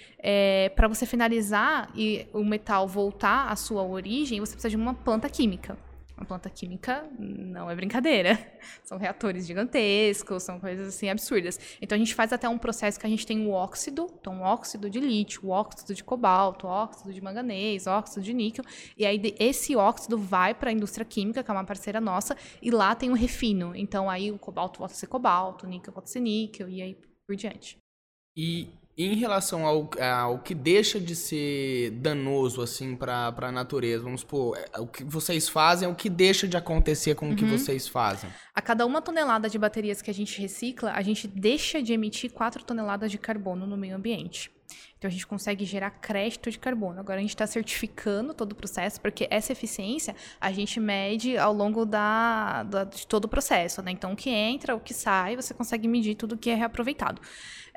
[0.75, 5.29] para você finalizar e o metal voltar à sua origem, você precisa de uma planta
[5.29, 5.77] química.
[6.17, 8.39] Uma planta química não é brincadeira.
[8.83, 11.59] São reatores gigantescos, são coisas assim absurdas.
[11.81, 14.89] Então a gente faz até um processo que a gente tem o óxido, então óxido
[14.89, 18.63] de lítio, óxido de cobalto, óxido de manganês, óxido de níquel,
[18.97, 22.71] e aí esse óxido vai para a indústria química, que é uma parceira nossa, e
[22.71, 23.75] lá tem o refino.
[23.75, 26.81] Então aí o cobalto volta a ser cobalto, o níquel volta a ser níquel e
[26.81, 26.97] aí
[27.27, 27.77] por diante.
[28.37, 34.21] E em relação ao, ao que deixa de ser danoso, assim, pra, pra natureza, vamos
[34.21, 37.87] supor, é, o que vocês fazem, o que deixa de acontecer com o que vocês
[37.87, 38.29] fazem?
[38.53, 42.31] A cada uma tonelada de baterias que a gente recicla, a gente deixa de emitir
[42.31, 44.49] 4 toneladas de carbono no meio ambiente.
[44.97, 46.99] Então a gente consegue gerar crédito de carbono.
[46.99, 51.53] Agora a gente está certificando todo o processo, porque essa eficiência a gente mede ao
[51.53, 53.81] longo da, da- de todo o processo.
[53.83, 53.91] Né?
[53.91, 57.21] Então o que entra, o que sai, você consegue medir tudo que é reaproveitado.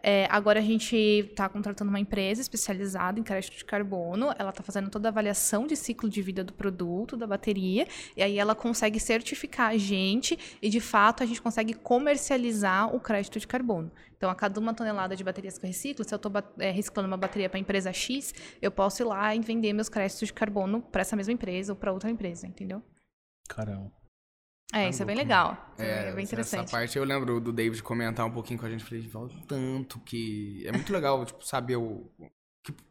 [0.03, 4.33] É, agora a gente está contratando uma empresa especializada em crédito de carbono.
[4.39, 8.23] Ela está fazendo toda a avaliação de ciclo de vida do produto, da bateria, e
[8.23, 13.39] aí ela consegue certificar a gente e de fato a gente consegue comercializar o crédito
[13.39, 13.91] de carbono.
[14.17, 17.17] Então, a cada uma tonelada de baterias que eu reciclo, se eu estou reciclando uma
[17.17, 20.83] bateria para a empresa X, eu posso ir lá e vender meus créditos de carbono
[20.83, 22.83] para essa mesma empresa ou para outra empresa, entendeu?
[23.49, 23.98] Caramba.
[24.73, 25.29] É, Ah, isso é bem louco.
[25.29, 25.73] legal.
[25.79, 26.65] É, bem essa- interessante.
[26.65, 28.85] Essa parte eu lembro do David comentar um pouquinho com a gente.
[28.85, 30.63] Falei, "Val, tanto que.
[30.67, 32.11] É muito legal, tipo, saber o.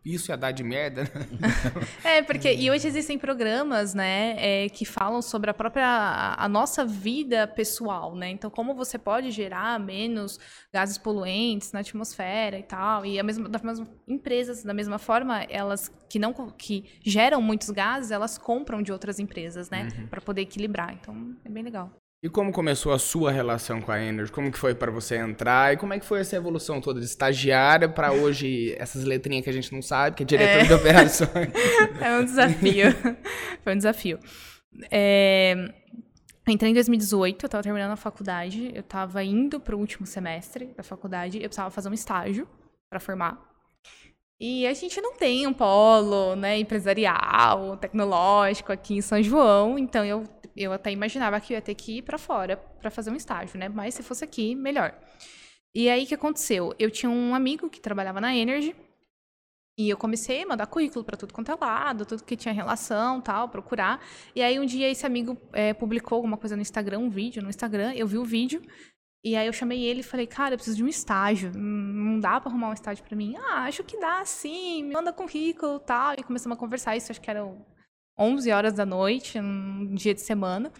[0.06, 1.04] isso ia dar de merda.
[1.04, 2.18] Né?
[2.18, 6.86] é, porque e hoje existem programas, né, é, que falam sobre a própria a nossa
[6.86, 8.30] vida pessoal, né?
[8.30, 10.40] Então, como você pode gerar menos
[10.72, 13.06] gases poluentes na atmosfera e tal.
[13.06, 17.70] E a mesma, das mesmas empresas, da mesma forma, elas que não que geram muitos
[17.70, 20.08] gases, elas compram de outras empresas, né, uhum.
[20.08, 20.94] para poder equilibrar.
[20.94, 21.92] Então, é bem legal.
[22.22, 24.32] E como começou a sua relação com a Energy?
[24.32, 25.74] Como que foi para você entrar?
[25.74, 29.50] E como é que foi essa evolução toda de estagiária para hoje essas letrinhas que
[29.52, 30.64] a gente não sabe, que é diretor é.
[30.64, 31.30] de operações?
[32.02, 32.86] é um desafio.
[33.64, 34.20] foi um desafio.
[34.90, 35.56] É...
[36.48, 40.68] Entrei em 2018, eu estava terminando a faculdade, eu estava indo para o último semestre
[40.78, 42.48] da faculdade, eu precisava fazer um estágio
[42.90, 43.48] para formar.
[44.40, 50.06] E a gente não tem um polo né, empresarial, tecnológico aqui em São João, então
[50.06, 50.24] eu
[50.58, 53.60] eu até imaginava que eu ia ter que ir para fora para fazer um estágio,
[53.60, 53.70] né?
[53.70, 54.93] Mas se fosse aqui, melhor.
[55.76, 56.74] E aí o que aconteceu?
[56.80, 58.76] Eu tinha um amigo que trabalhava na Energy
[59.78, 63.22] e eu comecei a mandar currículo para tudo quanto é lado, tudo que tinha relação,
[63.22, 64.04] tal, procurar.
[64.36, 67.50] E aí um dia esse amigo é, publicou alguma coisa no Instagram, um vídeo no
[67.50, 68.62] Instagram, eu vi o vídeo
[69.24, 71.52] e aí eu chamei ele e falei, cara, eu preciso de um estágio.
[71.54, 73.36] Não dá para arrumar um estágio para mim?
[73.38, 74.84] Ah, acho que dá, sim.
[74.84, 76.13] Me manda currículo, tal.
[76.13, 76.96] E começamos a conversar.
[76.96, 77.43] Isso acho que era
[78.18, 80.72] 11 horas da noite, um dia de semana.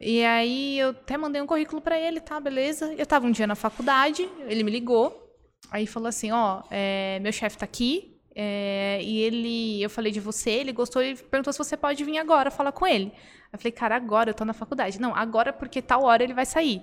[0.00, 2.92] E aí eu até mandei um currículo para ele, tá, beleza.
[2.94, 5.34] Eu tava um dia na faculdade, ele me ligou,
[5.70, 10.20] aí falou assim, ó, é, meu chefe tá aqui, é, e ele, eu falei de
[10.20, 13.12] você, ele gostou e perguntou se você pode vir agora falar com ele.
[13.52, 15.00] Eu falei, cara, agora eu tô na faculdade.
[15.00, 16.82] Não, agora porque tal hora ele vai sair.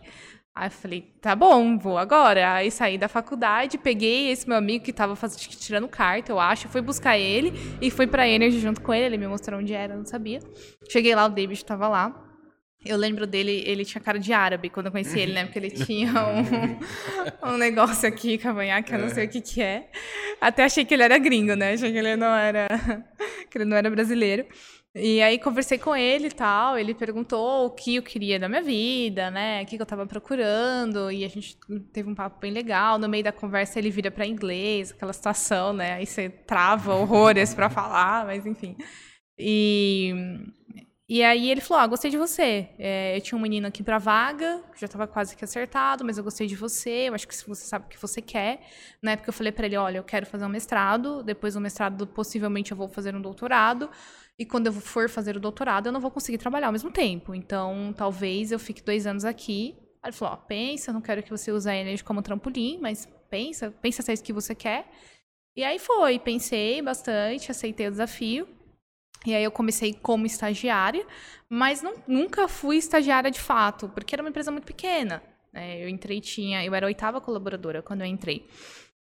[0.53, 2.53] Aí eu falei, tá bom, vou agora.
[2.53, 6.67] Aí saí da faculdade, peguei esse meu amigo que tava fazendo, tirando carta, eu acho,
[6.67, 9.05] fui buscar ele e fui pra Energy junto com ele.
[9.05, 10.39] Ele me mostrou onde era, eu não sabia.
[10.89, 12.27] Cheguei lá, o David tava lá.
[12.83, 15.45] Eu lembro dele, ele tinha cara de árabe quando eu conheci ele, né?
[15.45, 19.89] Porque ele tinha um, um negócio aqui, cavanhaque, eu não sei o que que é.
[20.41, 21.73] Até achei que ele era gringo, né?
[21.73, 22.67] Achei que ele não era,
[23.49, 24.47] que ele não era brasileiro.
[24.93, 28.61] E aí conversei com ele e tal, ele perguntou o que eu queria da minha
[28.61, 29.63] vida, né?
[29.63, 31.57] O que eu tava procurando, e a gente
[31.93, 32.99] teve um papo bem legal.
[32.99, 35.93] No meio da conversa ele vira para inglês, aquela situação, né?
[35.93, 38.75] Aí você trava horrores para falar, mas enfim.
[39.39, 40.13] E
[41.13, 42.69] e aí ele falou: Ah, gostei de você.
[42.79, 46.23] É, eu tinha um menino aqui pra vaga, já estava quase que acertado, mas eu
[46.23, 47.09] gostei de você.
[47.09, 48.61] Eu acho que você sabe o que você quer.
[49.01, 51.21] Na época eu falei para ele: Olha, eu quero fazer um mestrado.
[51.21, 53.89] Depois do mestrado, possivelmente eu vou fazer um doutorado.
[54.39, 57.35] E quando eu for fazer o doutorado, eu não vou conseguir trabalhar ao mesmo tempo.
[57.35, 59.75] Então, talvez eu fique dois anos aqui.
[60.01, 63.07] Aí ele falou: ó, pensa, não quero que você use a Energy como trampolim, mas
[63.29, 64.89] pensa, pensa se é isso que você quer.
[65.55, 68.47] E aí foi, pensei bastante, aceitei o desafio.
[69.25, 71.05] E aí eu comecei como estagiária,
[71.47, 75.21] mas não, nunca fui estagiária de fato, porque era uma empresa muito pequena.
[75.53, 75.83] Né?
[75.83, 78.47] Eu entrei, tinha, eu era a oitava colaboradora quando eu entrei.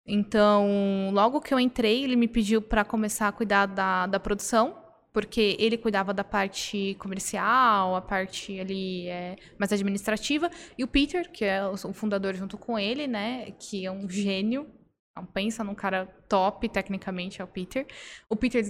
[0.07, 4.84] Então, logo que eu entrei, ele me pediu para começar a cuidar da, da produção
[5.15, 11.31] porque ele cuidava da parte comercial, a parte ali é, mais administrativa, e o Peter,
[11.31, 14.67] que é o fundador junto com ele, né, que é um gênio,
[15.13, 17.87] então, pensa num cara top, tecnicamente, é o Peter.
[18.29, 18.65] O Peter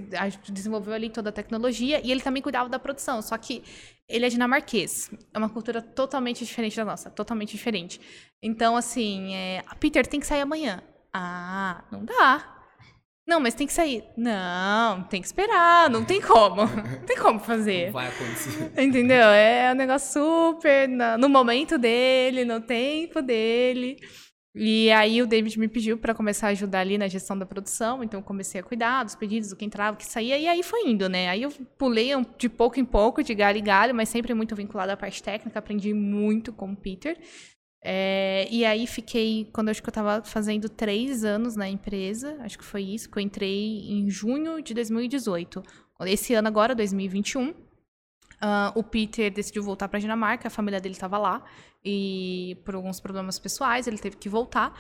[0.53, 3.65] desenvolveu ali toda a tecnologia e ele também cuidava da produção, só que
[4.07, 5.11] ele é dinamarquês.
[5.33, 7.99] É uma cultura totalmente diferente da nossa, totalmente diferente.
[8.43, 10.83] Então, assim, é, Peter tem que sair amanhã.
[11.11, 12.54] Ah, não dá.
[13.27, 14.05] Não, mas tem que sair.
[14.17, 16.63] Não, tem que esperar, não tem como.
[16.67, 17.87] Não tem como fazer.
[17.87, 18.73] Não vai acontecer.
[18.77, 19.29] Entendeu?
[19.29, 23.97] É um negócio super no momento dele, no tempo dele.
[24.57, 28.05] E aí o David me pediu para começar a ajudar ali na gestão da produção,
[28.05, 30.63] então eu comecei a cuidar dos pedidos, do que entrava, o que saía, e aí
[30.63, 31.29] foi indo, né?
[31.29, 34.93] Aí eu pulei de pouco em pouco, de galho em galho, mas sempre muito vinculado
[34.93, 37.19] à parte técnica, aprendi muito com o Peter.
[37.87, 42.39] É, e aí fiquei, quando eu acho que eu estava fazendo três anos na empresa,
[42.41, 45.63] acho que foi isso, que eu entrei em junho de 2018.
[46.07, 47.55] Esse ano agora, 2021, uh,
[48.75, 51.45] o Peter decidiu voltar para a Dinamarca, a família dele estava lá,
[51.85, 54.73] e por alguns problemas pessoais ele teve que voltar.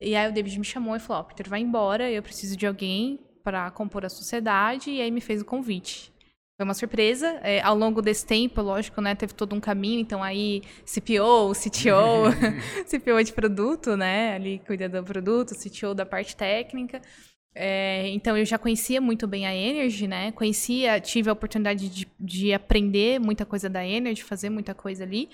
[0.00, 2.66] E aí o David me chamou e falou, oh, Peter, vai embora, eu preciso de
[2.66, 6.10] alguém para compor a sociedade, e aí me fez o convite.
[6.56, 7.38] Foi uma surpresa.
[7.42, 10.00] É, ao longo desse tempo, lógico, né, teve todo um caminho.
[10.00, 12.32] Então, aí, CPO, CTO,
[12.88, 17.02] CPO de produto, né, ali cuida do produto, CTO da parte técnica.
[17.54, 20.30] É, então, eu já conhecia muito bem a Energy, né?
[20.32, 25.30] Conhecia, tive a oportunidade de, de aprender muita coisa da Energy, fazer muita coisa ali.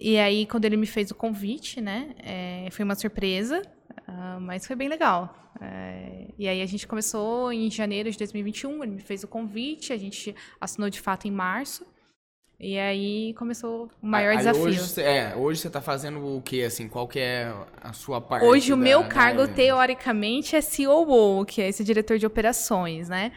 [0.00, 3.62] E aí, quando ele me fez o convite, né, é, foi uma surpresa.
[4.08, 5.34] Uh, mas foi bem legal.
[5.60, 9.92] É, e aí a gente começou em janeiro de 2021, ele me fez o convite,
[9.92, 11.86] a gente assinou de fato em março.
[12.60, 14.62] E aí começou o maior Aí desafio.
[14.62, 16.88] Hoje, é, hoje você tá fazendo o quê, assim?
[16.88, 18.44] Qual que é a sua parte?
[18.44, 19.54] Hoje o da- meu da cargo, Energy?
[19.54, 23.30] teoricamente, é COO, que é esse diretor de operações, né?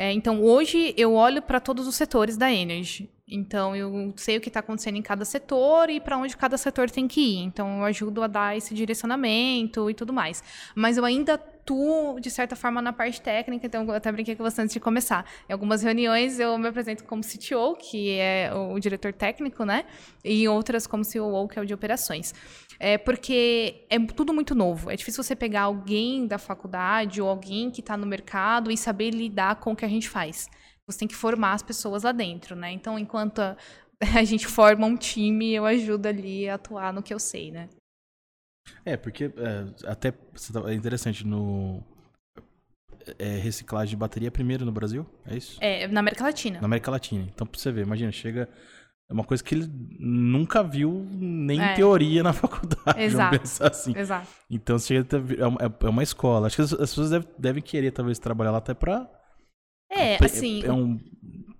[0.00, 3.10] É, então, hoje eu olho para todos os setores da Energy.
[3.26, 6.88] Então, eu sei o que está acontecendo em cada setor e para onde cada setor
[6.88, 7.38] tem que ir.
[7.38, 10.40] Então, eu ajudo a dar esse direcionamento e tudo mais.
[10.72, 11.36] Mas eu ainda
[11.68, 13.66] atuo, de certa forma, na parte técnica.
[13.66, 15.24] Então, eu até brinquei com você antes de começar.
[15.48, 19.84] Em algumas reuniões, eu me apresento como CTO, que é o diretor técnico, né?
[20.24, 22.34] E em outras como COO, que é o de operações.
[22.80, 24.90] É porque é tudo muito novo.
[24.90, 29.10] É difícil você pegar alguém da faculdade ou alguém que está no mercado e saber
[29.10, 30.48] lidar com o que a gente faz.
[30.86, 32.72] Você tem que formar as pessoas lá dentro, né?
[32.72, 33.56] Então, enquanto a,
[34.16, 37.68] a gente forma um time, eu ajudo ali a atuar no que eu sei, né?
[38.84, 41.82] É, porque é, até tá- é interessante no.
[43.18, 45.06] É, reciclagem de bateria primeiro no Brasil?
[45.26, 45.56] É isso?
[45.62, 46.60] É, na América Latina.
[46.60, 47.24] Na América Latina.
[47.32, 48.48] Então, pra você ver, imagina, chega.
[49.10, 49.66] É uma coisa que ele
[49.98, 51.72] nunca viu nem É.
[51.74, 53.40] teoria na faculdade, Exato.
[53.64, 53.96] assim.
[53.96, 54.28] Exato.
[54.50, 54.96] Então, você
[55.38, 56.46] é uma, é uma escola.
[56.46, 59.08] Acho que as, as pessoas devem, devem querer, talvez, trabalhar lá até pra.
[59.90, 61.00] É, pra- assim, É um.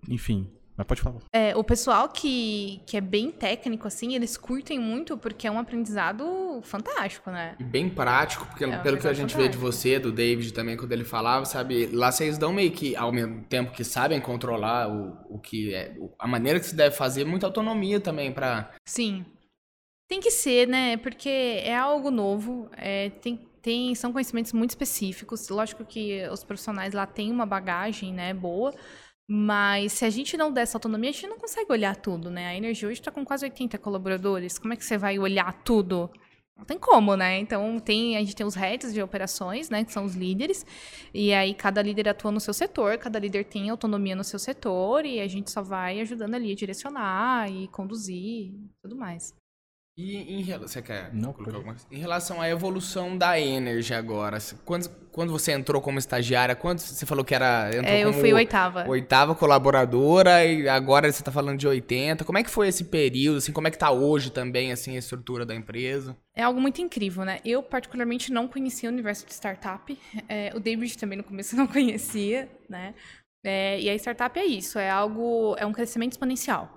[0.06, 0.50] Enfim.
[0.78, 1.18] Mas pode falar.
[1.32, 5.58] É, o pessoal que, que é bem técnico, assim, eles curtem muito porque é um
[5.58, 7.56] aprendizado fantástico, né?
[7.58, 10.76] E Bem prático, porque É pelo que a gente vê de você, do David também,
[10.76, 11.86] quando ele falava, sabe?
[11.86, 15.96] Lá vocês dão meio que, ao mesmo tempo que sabem controlar o, o que é,
[16.16, 18.70] a maneira que se deve fazer, muita autonomia também pra.
[18.86, 19.26] Sim.
[20.08, 20.96] Tem que ser, né?
[20.96, 25.48] Porque é algo novo, é, tem, tem, são conhecimentos muito específicos.
[25.48, 28.72] Lógico que os profissionais lá têm uma bagagem, né, boa.
[29.30, 32.46] Mas se a gente não der essa autonomia, a gente não consegue olhar tudo, né?
[32.48, 34.58] A Energy hoje está com quase 80 colaboradores.
[34.58, 36.10] Como é que você vai olhar tudo?
[36.56, 37.38] Não tem como, né?
[37.38, 39.84] Então tem, a gente tem os heads de operações, né?
[39.84, 40.64] Que são os líderes.
[41.12, 45.04] E aí cada líder atua no seu setor, cada líder tem autonomia no seu setor,
[45.04, 49.34] e a gente só vai ajudando ali a direcionar e conduzir e tudo mais.
[49.98, 50.68] E em relação.
[50.68, 51.84] Você quer Não, colocar alguma coisa?
[51.90, 54.38] Em relação à evolução da Energy agora.
[54.64, 57.68] Quando, quando você entrou como estagiária, quando você falou que era.
[57.84, 58.88] É, eu fui oitava.
[58.88, 62.24] Oitava colaboradora e agora você tá falando de 80.
[62.24, 63.38] Como é que foi esse período?
[63.38, 66.16] Assim, como é que tá hoje também, assim, a estrutura da empresa?
[66.32, 67.40] É algo muito incrível, né?
[67.44, 69.98] Eu, particularmente, não conhecia o universo de startup.
[70.28, 72.94] É, o David também no começo não conhecia, né?
[73.44, 76.72] É, e a startup é isso, é algo, é um crescimento exponencial.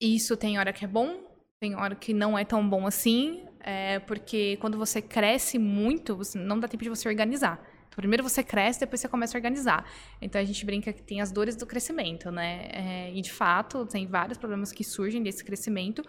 [0.00, 1.25] Isso tem hora que é bom,
[1.60, 6.60] tem hora que não é tão bom assim, é, porque quando você cresce muito, não
[6.60, 7.60] dá tempo de você organizar.
[7.88, 9.88] Então, primeiro você cresce, depois você começa a organizar.
[10.20, 12.68] Então a gente brinca que tem as dores do crescimento, né?
[12.72, 16.02] É, e de fato, tem vários problemas que surgem desse crescimento,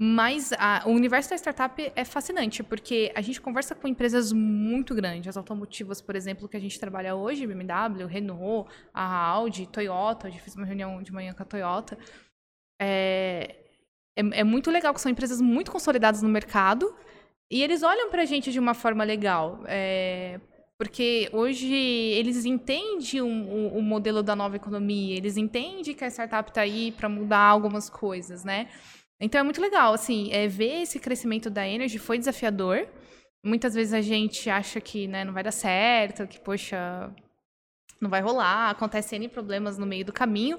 [0.00, 4.94] mas a- o universo da startup é fascinante, porque a gente conversa com empresas muito
[4.94, 10.26] grandes, as automotivas, por exemplo, que a gente trabalha hoje, BMW, Renault, a Audi, Toyota,
[10.28, 11.96] a gente fez uma reunião de manhã com a Toyota.
[12.80, 13.56] É,
[14.20, 16.94] é, é muito legal, que são empresas muito consolidadas no mercado,
[17.50, 19.62] e eles olham pra gente de uma forma legal.
[19.66, 20.40] é,
[20.80, 26.10] porque hoje eles entendem o, o- o modelo da nova economia, eles entendem que a
[26.10, 28.68] startup está aí para mudar algumas coisas, né?
[29.20, 32.86] Então é muito legal, assim, é, ver esse crescimento da Energy foi desafiador.
[33.44, 37.10] Muitas vezes a gente acha que né, não vai dar certo, que, poxa,
[38.00, 40.58] não vai rolar, acontece N problemas no meio do caminho,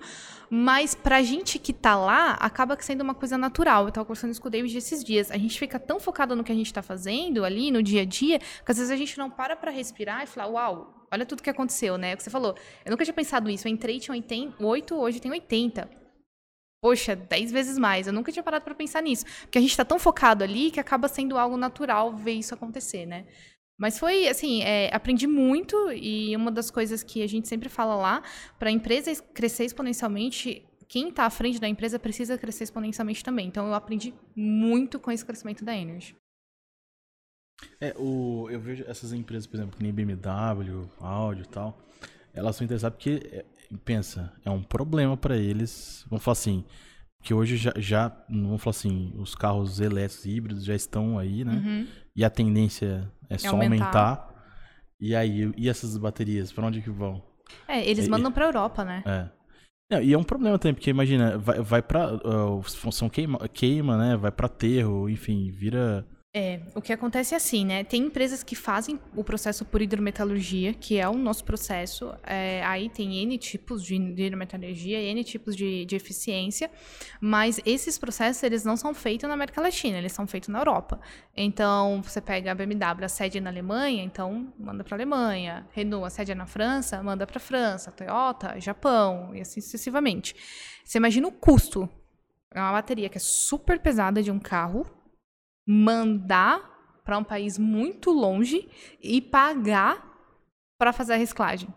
[0.49, 3.85] mas pra gente que tá lá, acaba sendo uma coisa natural.
[3.85, 5.31] Eu tava conversando isso com o David esses dias.
[5.31, 8.05] A gente fica tão focado no que a gente tá fazendo ali, no dia a
[8.05, 11.41] dia, que às vezes a gente não para pra respirar e falar, uau, olha tudo
[11.41, 12.11] que aconteceu, né?
[12.11, 12.55] É o que você falou.
[12.83, 13.67] Eu nunca tinha pensado isso.
[13.67, 15.89] Eu entrei, tinha 80, 8, hoje tem 80.
[16.81, 18.07] Poxa, 10 vezes mais.
[18.07, 19.25] Eu nunca tinha parado pra pensar nisso.
[19.41, 23.05] Porque a gente tá tão focado ali que acaba sendo algo natural ver isso acontecer,
[23.05, 23.25] né?
[23.79, 27.95] Mas foi, assim, é, aprendi muito e uma das coisas que a gente sempre fala
[27.95, 28.21] lá,
[28.59, 33.23] para a empresa es- crescer exponencialmente, quem está à frente da empresa precisa crescer exponencialmente
[33.23, 33.47] também.
[33.47, 36.15] Então, eu aprendi muito com esse crescimento da Energy.
[37.79, 41.77] É, o, eu vejo essas empresas, por exemplo, que nem BMW, Audi e tal,
[42.33, 43.45] elas são interessadas porque, é,
[43.85, 46.63] pensa, é um problema pra eles, vamos falar assim,
[47.21, 51.53] que hoje já, já, vamos falar assim, os carros elétricos híbridos já estão aí, né?
[51.53, 51.87] Uhum.
[52.19, 53.85] E a tendência é só aumentar.
[53.85, 54.29] aumentar.
[54.99, 57.23] E aí, e essas baterias, pra onde que vão?
[57.65, 59.01] É, eles mandam para Europa, né?
[59.05, 59.29] É.
[59.89, 62.15] Não, e é um problema também, porque imagina, vai, vai pra.
[62.15, 64.17] Uh, função queima, queima, né?
[64.17, 66.05] Vai pra aterro, enfim, vira.
[66.31, 67.83] É, o que acontece é assim, né?
[67.83, 72.13] Tem empresas que fazem o processo por hidrometalurgia, que é o nosso processo.
[72.21, 76.69] É, aí tem N tipos de hidrometalurgia, N tipos de, de eficiência,
[77.19, 80.99] mas esses processos, eles não são feitos na América Latina, eles são feitos na Europa.
[81.35, 85.67] Então, você pega a BMW, a sede é na Alemanha, então manda para Alemanha.
[85.71, 87.91] Renault, a sede é na França, manda para França.
[87.91, 90.35] Toyota, Japão, e assim sucessivamente.
[90.85, 91.89] Você imagina o custo
[92.53, 94.85] É uma bateria que é super pesada de um carro,
[95.71, 98.67] mandar para um país muito longe
[98.99, 100.03] e pagar
[100.79, 101.69] para fazer a reciclagem.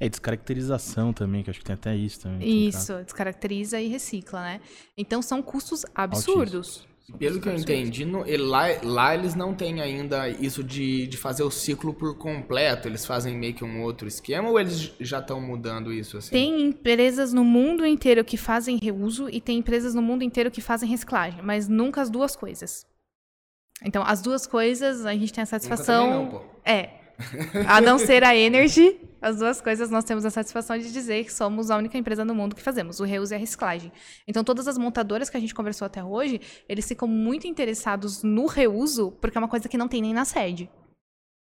[0.00, 2.66] É, descaracterização também, que acho que tem até isso também.
[2.68, 4.60] Isso, descaracteriza e recicla, né?
[4.96, 6.68] Então são custos absurdos.
[6.78, 6.95] Altíssimo.
[7.18, 11.44] Pelo que eu entendi, no, lá, lá eles não têm ainda isso de, de fazer
[11.44, 12.88] o ciclo por completo.
[12.88, 16.18] Eles fazem meio que um outro esquema ou eles já estão mudando isso?
[16.18, 16.30] Assim?
[16.30, 20.60] Tem empresas no mundo inteiro que fazem reuso e tem empresas no mundo inteiro que
[20.60, 22.84] fazem reciclagem, mas nunca as duas coisas.
[23.84, 26.24] Então, as duas coisas a gente tem a satisfação.
[26.24, 26.42] Não, pô.
[26.64, 27.05] É.
[27.66, 31.32] A não ser a Energy, as duas coisas nós temos a satisfação de dizer que
[31.32, 33.90] somos a única empresa no mundo que fazemos, o reuso e a reciclagem.
[34.26, 38.46] Então, todas as montadoras que a gente conversou até hoje, eles ficam muito interessados no
[38.46, 40.70] reuso, porque é uma coisa que não tem nem na sede.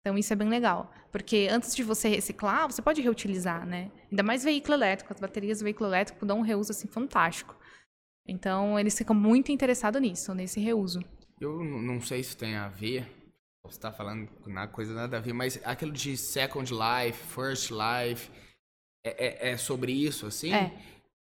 [0.00, 0.92] Então, isso é bem legal.
[1.10, 3.90] Porque antes de você reciclar, você pode reutilizar, né?
[4.10, 5.12] Ainda mais veículo elétrico.
[5.12, 7.56] As baterias do veículo elétrico dão um reuso, assim, fantástico.
[8.26, 11.00] Então, eles ficam muito interessados nisso, nesse reuso.
[11.40, 13.17] Eu não sei se tem a ver.
[13.70, 18.30] Você tá falando na coisa nada a ver, mas aquilo de Second Life, First Life,
[19.04, 20.52] é, é- é sobre isso, assim?
[20.52, 20.72] É.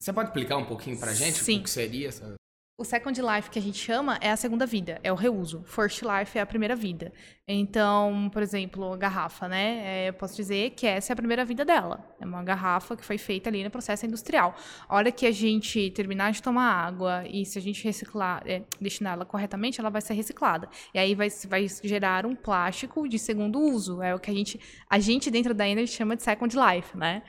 [0.01, 1.61] Você pode explicar um pouquinho pra gente Sim.
[1.61, 2.35] o que seria essa...
[2.83, 5.63] O second life que a gente chama é a segunda vida, é o reuso.
[5.65, 7.13] First life é a primeira vida.
[7.47, 9.83] Então, por exemplo, a garrafa, né?
[9.85, 12.05] É, eu posso dizer que essa é a primeira vida dela.
[12.21, 14.57] É uma garrafa que foi feita ali no processo industrial.
[14.89, 18.63] A hora que a gente terminar de tomar água e se a gente reciclar, é,
[18.81, 20.69] destinar ela corretamente, ela vai ser reciclada.
[20.93, 24.03] E aí vai, vai gerar um plástico de segundo uso.
[24.03, 24.59] É o que a gente,
[24.91, 27.23] a gente dentro da Energy chama de second life, né?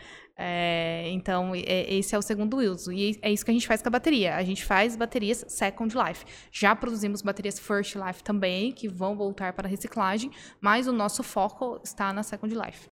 [0.45, 2.91] É, então, é- esse é o segundo uso.
[2.91, 4.35] E é isso que a gente faz com a bateria.
[4.35, 6.25] A gente faz baterias Second Life.
[6.51, 11.79] Já produzimos baterias First Life também, que vão voltar para reciclagem, mas o nosso foco
[11.81, 12.92] está na Second Life.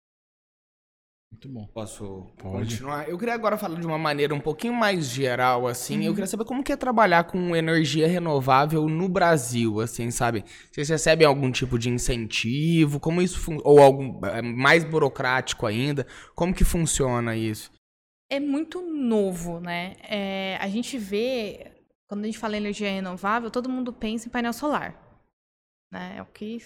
[1.32, 1.66] Muito bom.
[1.66, 2.70] Posso Pode.
[2.70, 3.08] continuar?
[3.08, 6.04] Eu queria agora falar de uma maneira um pouquinho mais geral, assim.
[6.04, 10.44] Eu queria saber como que é trabalhar com energia renovável no Brasil, assim, sabe?
[10.70, 12.98] Vocês recebem algum tipo de incentivo?
[13.00, 16.06] Como isso fun- ou algum é, mais burocrático ainda?
[16.34, 17.70] Como que funciona isso?
[18.30, 19.96] É muito novo, né?
[20.08, 21.72] É, a gente vê,
[22.08, 24.94] quando a gente fala em energia renovável, todo mundo pensa em painel solar.
[25.92, 26.14] Né?
[26.16, 26.56] É o que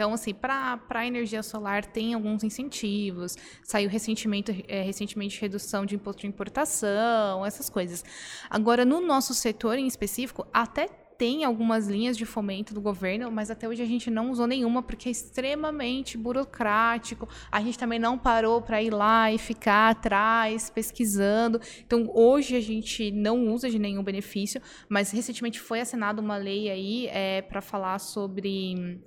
[0.00, 3.36] Então, assim, para a energia solar tem alguns incentivos.
[3.62, 8.02] Saiu recentemente, é, recentemente redução de imposto de importação, essas coisas.
[8.48, 13.50] Agora, no nosso setor em específico, até tem algumas linhas de fomento do governo, mas
[13.50, 17.28] até hoje a gente não usou nenhuma porque é extremamente burocrático.
[17.52, 21.60] A gente também não parou para ir lá e ficar atrás pesquisando.
[21.84, 26.70] Então, hoje a gente não usa de nenhum benefício, mas recentemente foi assinada uma lei
[26.70, 28.98] aí é, para falar sobre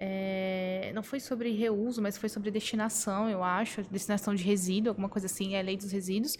[0.00, 5.08] 诶、é, não foi sobre reuso, mas foi sobre destinação, eu acho, destinação de resíduo, alguma
[5.08, 6.36] coisa assim, é a lei dos resíduos.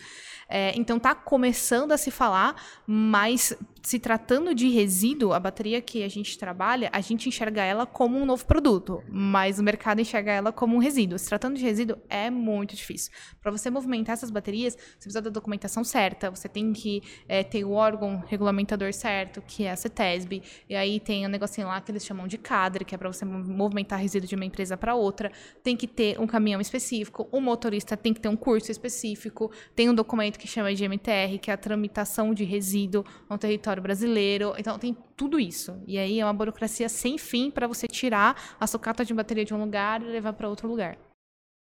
[0.48, 2.54] É, então tá começando a se falar,
[2.86, 7.86] mas se tratando de resíduo, a bateria que a gente trabalha, a gente enxerga ela
[7.86, 11.18] como um novo produto, mas o mercado enxerga ela como um resíduo.
[11.18, 13.12] Se tratando de resíduo, é muito difícil.
[13.42, 17.64] Para você movimentar essas baterias, você precisa da documentação certa, você tem que é, ter
[17.64, 21.90] o órgão regulamentador certo, que é a CETESB, e aí tem um negocinho lá que
[21.90, 25.30] eles chamam de cadre, que é para você movimentar resíduo de uma empresa para outra,
[25.62, 29.88] tem que ter um caminhão específico, o motorista tem que ter um curso específico, tem
[29.88, 34.54] um documento que chama de MTR, que é a tramitação de resíduo no território brasileiro.
[34.58, 35.76] Então tem tudo isso.
[35.86, 39.54] E aí é uma burocracia sem fim para você tirar a sucata de bateria de
[39.54, 40.98] um lugar e levar para outro lugar.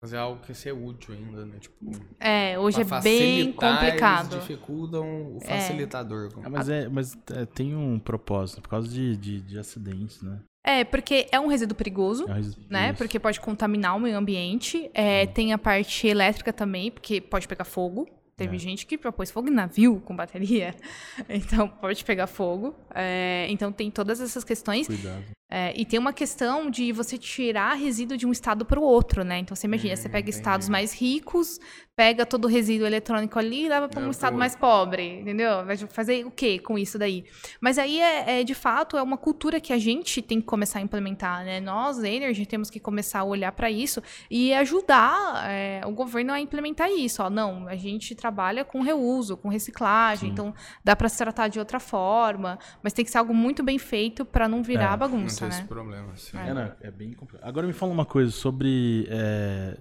[0.01, 1.57] Mas é algo que ser útil ainda, né?
[1.59, 1.75] Tipo,
[2.19, 4.33] É, hoje é bem complicado.
[4.33, 6.29] Eles dificultam o facilitador.
[6.43, 10.39] Ah, mas é, mas é, tem um propósito, por causa de, de, de acidentes, né?
[10.67, 12.25] É, porque é um resíduo perigoso.
[12.27, 12.93] É um res- né?
[12.93, 14.89] Porque pode contaminar o meio ambiente.
[14.93, 18.07] É, Tem a parte elétrica também, porque pode pegar fogo.
[18.35, 18.59] Teve É.
[18.59, 20.75] gente que propôs fogo em navio com bateria.
[21.29, 22.75] Então, pode pegar fogo.
[22.93, 24.85] É, então, tem todas essas questões.
[24.87, 25.23] Cuidado.
[25.49, 29.23] É, e tem uma questão de você tirar resíduo de um estado para o outro,
[29.23, 29.39] né?
[29.39, 31.57] Então, você imagina, você pega estados mais ricos,
[31.95, 35.65] pega todo o resíduo eletrônico ali e leva para um Leva estado mais pobre, entendeu?
[35.65, 37.23] Vai fazer o quê com isso daí?
[37.59, 40.79] Mas aí, é, é, de fato, é uma cultura que a gente tem que começar
[40.79, 41.59] a implementar, né?
[41.59, 46.39] Nós, Energy, temos que começar a olhar para isso e ajudar é, o governo a
[46.39, 47.23] implementar isso.
[47.23, 50.33] Ó, não, a gente trabalha com reuso, com reciclagem, Sim.
[50.33, 53.79] então dá para se tratar de outra forma, mas tem que ser algo muito bem
[53.79, 55.55] feito para não virar É, bagunça, tem né?
[55.55, 56.13] esse problema.
[56.13, 56.37] Assim.
[56.37, 57.47] É, não, é bem complicado.
[57.47, 59.07] Agora me fala uma coisa sobre.
[59.09, 59.77] é,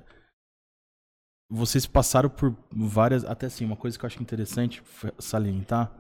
[1.51, 3.25] Vocês passaram por várias.
[3.25, 4.83] Até assim, uma coisa que eu acho interessante
[5.19, 5.93] salientar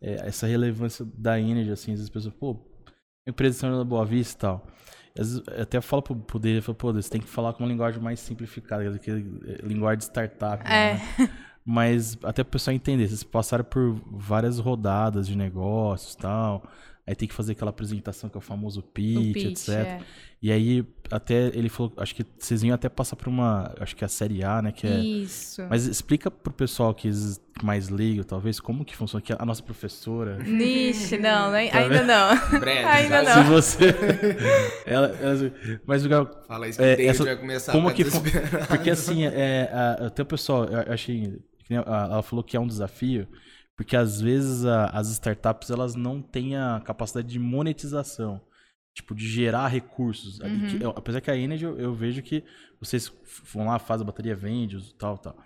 [0.00, 2.58] é essa relevância da Energy, assim, às vezes as pessoas, pô,
[3.26, 4.66] empresa de São da Boa Vista e tal.
[5.16, 7.62] Às vezes, eu até falo pro, dele, eu falo, pô, você tem que falar com
[7.62, 9.14] uma linguagem mais simplificada, que, é,
[9.62, 10.64] linguagem de startup.
[10.66, 10.94] É.
[10.94, 11.30] Né?
[11.64, 16.64] Mas até para o pessoal entender, vocês passaram por várias rodadas de negócios e tal.
[17.04, 19.68] Aí tem que fazer aquela apresentação que é o famoso pitch, pitch, etc.
[19.74, 20.00] é.
[20.40, 24.02] E aí, até ele falou, acho que vocês iam até passar por uma, acho que
[24.04, 24.72] é a série A, né?
[24.72, 25.62] Que é, Isso.
[25.70, 27.08] mas explica pro pessoal que
[27.62, 30.38] mais leigo, talvez, como que funciona, que a nossa professora...
[30.38, 31.68] Nixe, não, né?
[31.70, 32.58] Tá ainda não.
[32.60, 33.34] Breve, Ainda não.
[33.44, 33.94] Se você...
[34.86, 35.52] ela, ela-
[35.86, 38.22] mas o Gal- Fala isso que É, essa- vai começar como a que fun-
[38.68, 41.20] porque assim é, a- até o pessoal eu achei
[41.64, 43.28] que nem a- ela falou que é um desafio
[43.76, 48.40] porque às vezes a- as startups elas não têm a capacidade de monetização
[48.94, 50.66] tipo de gerar recursos Uhum.
[50.66, 52.44] que- eu- apesar que a Energy eu, eu vejo que
[52.80, 53.10] vocês
[53.52, 55.36] vão lá fazem a bateria vende tal tal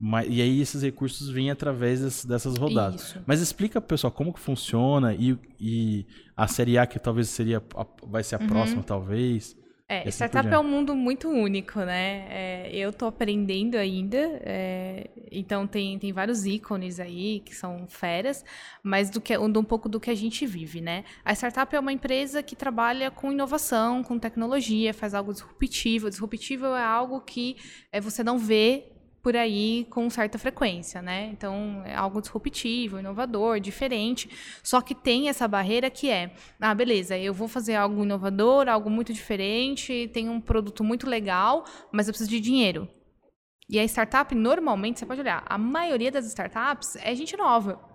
[0.00, 3.22] mas e aí esses recursos vêm através dessas, dessas rodadas Isso.
[3.26, 6.06] mas explica pro pessoal como que funciona e, e
[6.36, 7.62] a série A que talvez seria
[8.04, 8.46] vai ser a Uhum.
[8.46, 9.54] próxima talvez
[9.90, 12.26] É, assim startup é um mundo muito único, né?
[12.28, 18.44] É, eu tô aprendendo ainda, é, então tem, tem vários ícones aí que são feras,
[18.82, 21.04] mas do que, um, um pouco do que a gente vive, né?
[21.24, 26.10] A startup é uma empresa que trabalha com inovação, com tecnologia, faz algo disruptivo.
[26.10, 27.56] Disruptivo é algo que
[27.90, 31.30] é, você não vê por aí com certa frequência, né?
[31.32, 34.30] Então, é algo disruptivo, inovador, diferente.
[34.62, 38.88] Só que tem essa barreira que é, ah, beleza, eu vou fazer algo inovador, algo
[38.88, 42.88] muito diferente, tem um produto muito legal, mas eu preciso de dinheiro.
[43.68, 47.88] E a startup, normalmente, você pode olhar, a maioria das startups é gente nova.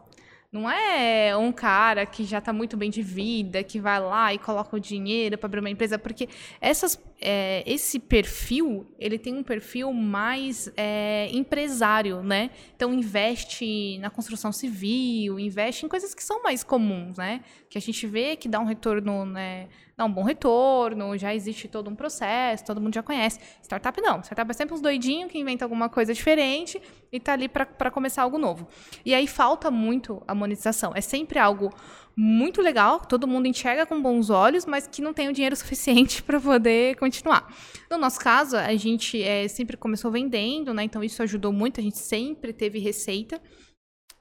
[0.54, 4.38] Não é um cara que já está muito bem de vida, que vai lá e
[4.38, 6.30] coloca o dinheiro para abrir uma empresa, porque
[6.62, 6.96] essas,
[7.26, 12.50] é, esse perfil, ele tem um perfil mais é, empresário, né?
[12.76, 17.42] Então investe na construção civil, investe em coisas que são mais comuns, né?
[17.70, 19.70] Que a gente vê que dá um retorno, né?
[19.96, 23.40] Dá um bom retorno, já existe todo um processo, todo mundo já conhece.
[23.62, 24.22] Startup não.
[24.22, 28.24] Startup é sempre uns doidinhos que inventa alguma coisa diferente e tá ali para começar
[28.24, 28.68] algo novo.
[29.06, 30.92] E aí falta muito a monetização.
[30.94, 31.72] É sempre algo
[32.16, 36.22] muito legal, todo mundo enxerga com bons olhos, mas que não tem o dinheiro suficiente
[36.22, 37.54] para poder continuar.
[37.90, 40.84] No nosso caso, a gente é, sempre começou vendendo, né?
[40.84, 43.42] Então isso ajudou muito, a gente sempre teve receita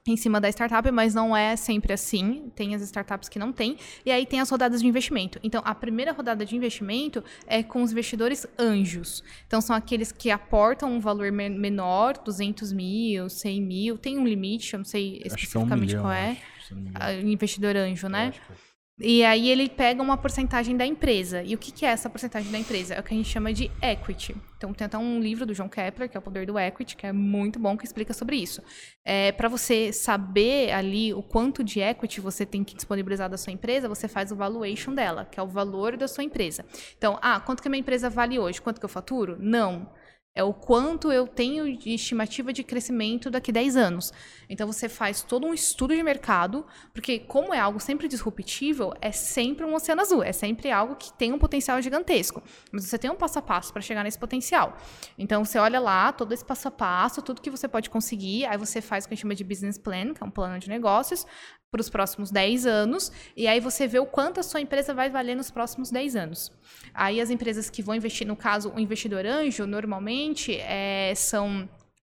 [0.05, 2.51] em cima da startup, mas não é sempre assim.
[2.55, 3.77] Tem as startups que não tem.
[4.05, 5.39] E aí tem as rodadas de investimento.
[5.41, 9.23] Então, a primeira rodada de investimento é com os investidores anjos.
[9.47, 13.97] Então, são aqueles que aportam um valor me- menor, 200 mil, 100 mil.
[13.97, 16.31] Tem um limite, eu não sei que é um especificamente milhão, qual é.
[16.31, 17.05] acho, se eu não me engano.
[17.05, 18.33] Ah, Investidor anjo, né?
[18.59, 18.73] é.
[18.99, 21.41] E aí ele pega uma porcentagem da empresa.
[21.41, 22.93] E o que, que é essa porcentagem da empresa?
[22.93, 24.35] É o que a gente chama de equity.
[24.55, 27.07] Então tem até um livro do John Kepler, que é o Poder do Equity, que
[27.07, 28.61] é muito bom, que explica sobre isso.
[29.03, 33.51] É, Para você saber ali o quanto de equity você tem que disponibilizar da sua
[33.51, 36.63] empresa, você faz o valuation dela, que é o valor da sua empresa.
[36.95, 38.61] Então, ah, quanto que a minha empresa vale hoje?
[38.61, 39.37] Quanto que eu faturo?
[39.39, 39.89] Não.
[40.35, 44.11] É o quanto eu tenho de estimativa de crescimento daqui a 10 anos.
[44.49, 49.11] Então você faz todo um estudo de mercado, porque como é algo sempre disruptível, é
[49.11, 52.41] sempre um oceano azul, é sempre algo que tem um potencial gigantesco.
[52.71, 54.75] Mas você tem um passo a passo para chegar nesse potencial.
[55.19, 58.57] Então você olha lá todo esse passo a passo, tudo que você pode conseguir, aí
[58.57, 60.67] você faz o que a gente chama de business plan, que é um plano de
[60.67, 61.27] negócios,
[61.73, 65.09] para os próximos 10 anos, e aí você vê o quanto a sua empresa vai
[65.09, 66.51] valer nos próximos 10 anos.
[66.93, 71.67] Aí as empresas que vão investir, no caso, o investidor anjo, normalmente é, são.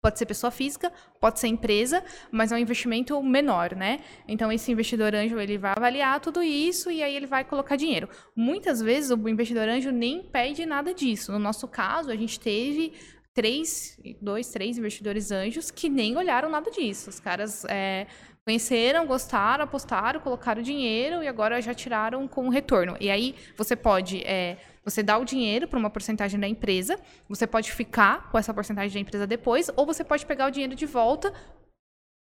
[0.01, 0.91] Pode ser pessoa física,
[1.21, 4.01] pode ser empresa, mas é um investimento menor, né?
[4.27, 8.09] Então, esse investidor anjo, ele vai avaliar tudo isso e aí ele vai colocar dinheiro.
[8.35, 11.31] Muitas vezes, o investidor anjo nem pede nada disso.
[11.31, 12.91] No nosso caso, a gente teve
[13.33, 17.09] três, dois, três investidores anjos que nem olharam nada disso.
[17.09, 18.07] Os caras é,
[18.45, 22.97] conheceram, gostaram, apostaram, colocaram dinheiro e agora já tiraram com retorno.
[22.99, 27.47] E aí você pode, é, você dá o dinheiro para uma porcentagem da empresa, você
[27.47, 30.85] pode ficar com essa porcentagem da empresa depois, ou você pode pegar o dinheiro de
[30.85, 31.33] volta,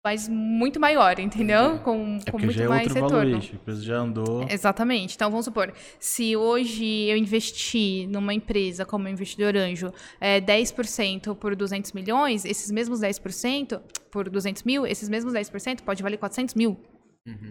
[0.05, 1.78] mas muito maior, entendeu?
[1.78, 3.18] Com, É com muito já é mais outro retorno.
[3.18, 3.53] valuation.
[3.53, 4.46] A empresa já andou.
[4.50, 5.14] Exatamente.
[5.14, 11.55] Então, vamos supor, se hoje eu investir numa empresa como investidor anjo é, 10% por
[11.55, 13.80] 200 milhões, esses mesmos 10%
[14.11, 16.78] por 200 mil, esses mesmos 10% pode valer 400 mil.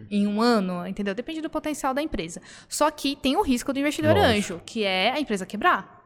[0.10, 1.16] Em um ano, entendeu?
[1.16, 2.42] Depende do potencial da empresa.
[2.68, 6.02] Só que tem o risco do investidor anjo, que é a empresa quebrar.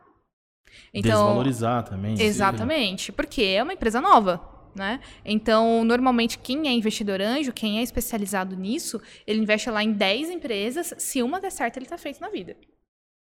[0.93, 2.15] Desvalorizar também.
[2.21, 4.54] Exatamente, porque é uma empresa nova.
[4.76, 4.99] Né?
[5.23, 10.32] Então, normalmente, quem é investidor anjo, quem é especializado nisso, ele investe lá em 10
[10.32, 10.93] empresas.
[10.97, 12.57] Se uma der certo, ele tá feito na vida.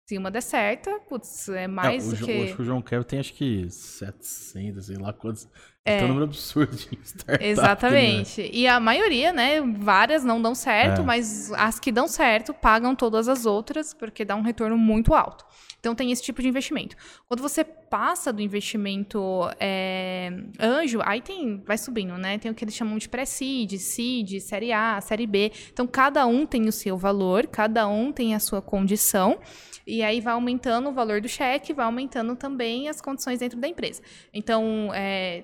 [0.10, 2.44] Se uma der certo, putz, é mais o, do que.
[2.44, 5.48] acho que o João Kevin tem acho que 700, sei lá quantos
[5.86, 5.98] É.
[5.98, 7.44] Tem um número absurdo de startup.
[7.44, 7.50] Né?
[7.50, 8.42] Exatamente.
[8.42, 8.50] Né?
[8.54, 9.60] E a maioria, né?
[9.62, 11.04] Várias não dão certo, é.
[11.04, 15.46] mas as que dão certo pagam todas as outras, porque dá um retorno muito alto.
[15.84, 16.96] Então tem esse tipo de investimento.
[17.28, 19.20] Quando você passa do investimento
[19.60, 22.38] é, anjo, aí tem, vai subindo, né?
[22.38, 25.52] Tem o que eles chamam de pré-seed, seed, série A, série B.
[25.74, 29.38] Então cada um tem o seu valor, cada um tem a sua condição.
[29.86, 33.68] E aí vai aumentando o valor do cheque, vai aumentando também as condições dentro da
[33.68, 34.02] empresa.
[34.34, 35.44] Então, é,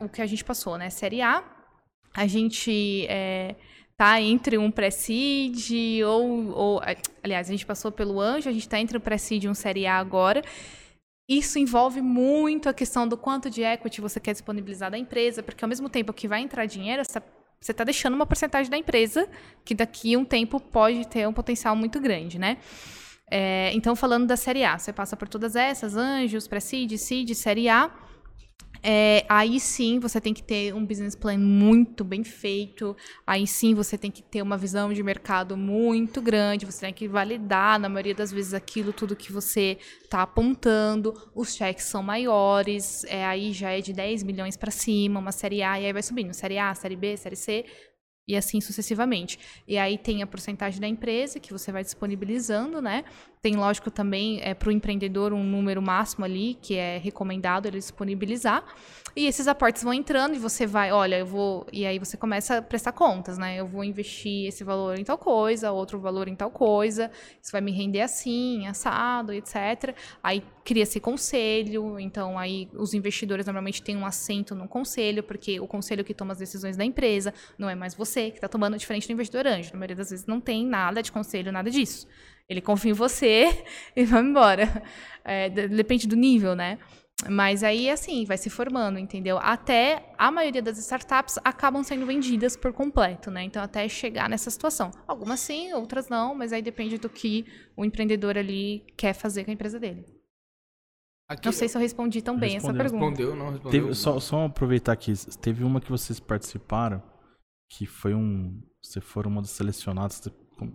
[0.00, 0.90] o que a gente passou, né?
[0.90, 1.42] Série A,
[2.14, 3.56] a gente é,
[3.96, 6.80] tá entre um pré-seed ou, ou,
[7.22, 9.86] Aliás, a gente passou pelo anjo, a gente está entre o pré-seed e um Série
[9.86, 10.42] A agora.
[11.28, 15.64] Isso envolve muito a questão do quanto de equity você quer disponibilizar da empresa, porque
[15.64, 19.28] ao mesmo tempo que vai entrar dinheiro, você está deixando uma porcentagem da empresa
[19.64, 22.58] que daqui a um tempo pode ter um potencial muito grande, né?
[23.30, 27.68] É, então, falando da Série A, você passa por todas essas, anjos, pré-seed, seed, Série
[27.68, 27.90] A.
[28.82, 32.96] É, aí sim você tem que ter um business plan muito bem feito.
[33.26, 36.66] Aí sim você tem que ter uma visão de mercado muito grande.
[36.66, 41.14] Você tem que validar, na maioria das vezes, aquilo tudo que você está apontando.
[41.34, 43.04] Os cheques são maiores.
[43.04, 46.02] É, aí já é de 10 milhões para cima, uma série A, e aí vai
[46.02, 46.34] subindo.
[46.34, 47.64] Série A, série B, série C
[48.26, 49.38] e assim sucessivamente.
[49.66, 53.04] E aí tem a porcentagem da empresa que você vai disponibilizando, né?
[53.44, 57.78] Tem, lógico, também é, para o empreendedor um número máximo ali que é recomendado ele
[57.78, 58.64] disponibilizar.
[59.16, 61.66] E esses aportes vão entrando e você vai, olha, eu vou.
[61.72, 63.56] E aí você começa a prestar contas, né?
[63.58, 67.10] Eu vou investir esse valor em tal coisa, outro valor em tal coisa,
[67.42, 69.92] isso vai me render assim, assado, etc.
[70.22, 75.66] Aí cria-se conselho, então aí os investidores normalmente têm um assento no conselho, porque o
[75.66, 79.08] conselho que toma as decisões da empresa não é mais você que está tomando, diferente
[79.08, 79.72] do investidor anjo.
[79.72, 82.06] Na maioria das vezes não tem nada de conselho, nada disso.
[82.48, 83.64] Ele confia em você
[83.96, 84.82] e vai embora.
[85.24, 86.78] É, depende do nível, né?
[87.30, 89.38] Mas aí, assim, vai se formando, entendeu?
[89.38, 93.44] Até a maioria das startups acabam sendo vendidas por completo, né?
[93.44, 94.90] Então, até chegar nessa situação.
[95.06, 99.50] Algumas sim, outras não, mas aí depende do que o empreendedor ali quer fazer com
[99.50, 100.04] a empresa dele.
[101.28, 103.06] Aqui, não sei se eu respondi tão bem essa pergunta.
[103.06, 103.80] Respondeu, não respondeu.
[103.80, 107.02] Teve, só, só aproveitar aqui, teve uma que vocês participaram,
[107.70, 108.60] que foi um.
[108.82, 110.20] Você foram uma das selecionadas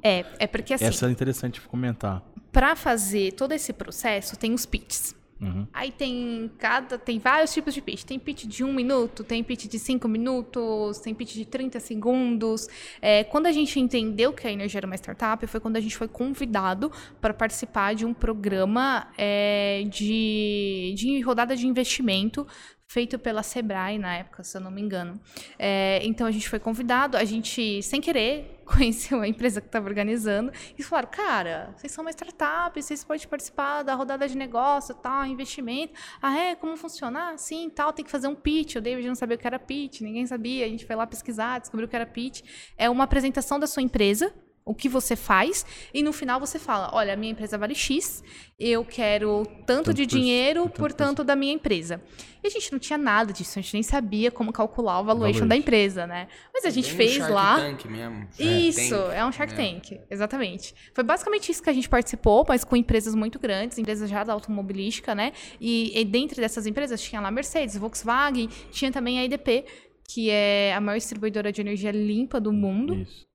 [0.01, 0.85] é, é porque assim.
[0.85, 2.23] Essa é interessante comentar.
[2.51, 5.15] Para fazer todo esse processo, tem os pitches.
[5.39, 5.67] Uhum.
[5.71, 6.97] Aí tem cada.
[6.97, 8.03] Tem vários tipos de pitch.
[8.03, 12.67] Tem pitch de um minuto, tem pitch de cinco minutos, tem pitch de 30 segundos.
[13.01, 15.95] É, quando a gente entendeu que a Energia era uma startup, foi quando a gente
[15.95, 22.47] foi convidado para participar de um programa é, de, de rodada de investimento
[22.87, 25.19] feito pela Sebrae na época, se eu não me engano.
[25.59, 29.87] É, então a gente foi convidado, a gente, sem querer, conheceu a empresa que estava
[29.87, 34.93] organizando e falaram: cara, vocês são uma startup, vocês podem participar da rodada de negócio,
[34.95, 35.93] tal, investimento.
[36.21, 36.55] Ah, é?
[36.55, 37.37] Como funcionar?
[37.37, 38.75] Sim, tal, tem que fazer um pitch.
[38.75, 40.65] O David não sabia o que era pitch, ninguém sabia.
[40.65, 42.41] A gente foi lá pesquisar, descobriu o que era pitch.
[42.77, 44.33] É uma apresentação da sua empresa
[44.67, 48.23] o que você faz e no final você fala, olha, a minha empresa vale X,
[48.59, 52.01] eu quero tanto, tanto de dinheiro por, por tanto da minha empresa.
[52.43, 55.47] E a gente não tinha nada disso, a gente nem sabia como calcular o valuation
[55.47, 56.27] da empresa, né?
[56.53, 57.59] Mas a gente fez Shark lá.
[57.59, 58.27] Tank mesmo.
[58.37, 59.79] Isso, é um Shark mesmo.
[59.79, 60.75] Tank, exatamente.
[60.93, 64.33] Foi basicamente isso que a gente participou, mas com empresas muito grandes, empresas já da
[64.33, 65.31] automobilística, né?
[65.59, 69.65] E, e dentro dessas empresas tinha lá Mercedes, Volkswagen, tinha também a IDP,
[70.07, 72.95] que é a maior distribuidora de energia limpa do mundo.
[72.95, 73.26] Isso.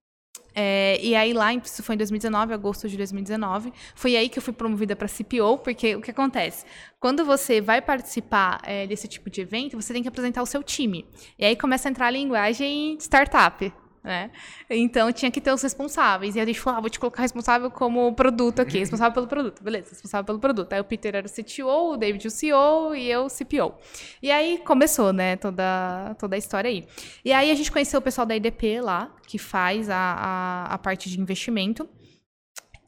[0.55, 4.43] É, e aí lá, isso foi em 2019, agosto de 2019, foi aí que eu
[4.43, 6.65] fui promovida para CPO, porque o que acontece?
[7.01, 10.63] Quando você vai participar é, desse tipo de evento, você tem que apresentar o seu
[10.63, 11.07] time.
[11.39, 13.73] E aí começa a entrar a linguagem startup
[14.03, 14.31] né?
[14.69, 16.35] Então tinha que ter os responsáveis.
[16.35, 19.63] E a gente falou: ah, vou te colocar responsável como produto aqui, responsável pelo produto,
[19.63, 20.73] beleza, responsável pelo produto.
[20.73, 23.75] Aí o Peter era o CTO, o David o CEO e eu o CPO.
[24.23, 26.87] E aí começou, né, toda, toda a história aí.
[27.25, 30.79] E aí a gente conheceu o pessoal da IDP lá, que faz a, a, a
[30.79, 31.89] parte de investimento.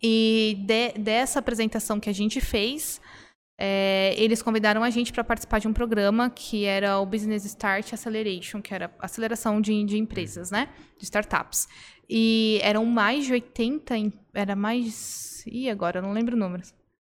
[0.07, 3.01] E de, dessa apresentação que a gente fez,
[3.57, 7.93] é, eles convidaram a gente para participar de um programa que era o Business Start
[7.93, 10.69] Acceleration, que era aceleração de, de empresas, né?
[10.99, 11.69] De startups.
[12.09, 13.95] E eram mais de 80,
[14.35, 15.45] era mais...
[15.47, 15.99] E agora?
[15.99, 16.63] Eu não lembro o número.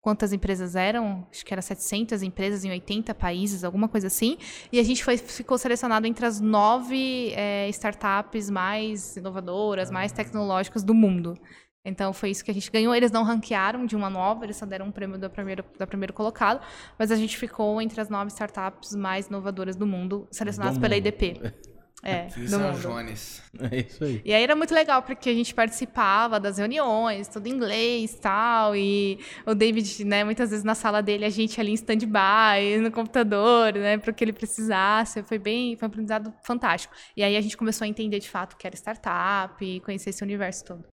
[0.00, 1.28] Quantas empresas eram?
[1.30, 4.36] Acho que era 700 empresas em 80 países, alguma coisa assim.
[4.72, 10.82] E a gente foi, ficou selecionado entre as nove é, startups mais inovadoras, mais tecnológicas
[10.82, 11.38] do mundo.
[11.84, 12.94] Então foi isso que a gente ganhou.
[12.94, 16.12] Eles não ranquearam de uma nova, eles só deram um prêmio da primeiro, da primeiro
[16.12, 16.60] colocado,
[16.98, 20.94] mas a gente ficou entre as nove startups mais inovadoras do mundo, selecionadas do pela
[20.94, 21.06] mundo.
[21.06, 21.40] IDP.
[22.04, 22.80] É, Aqui do São mundo.
[22.80, 23.42] Jones.
[23.70, 24.20] É isso aí.
[24.24, 28.74] E aí era muito legal, porque a gente participava das reuniões, tudo em inglês tal,
[28.74, 32.90] e o David, né, muitas vezes na sala dele, a gente ali em stand-by, no
[32.90, 36.92] computador, né, para o que ele precisasse, foi bem, foi um aprendizado fantástico.
[37.16, 40.10] E aí a gente começou a entender de fato o que era startup e conhecer
[40.10, 40.91] esse universo todo.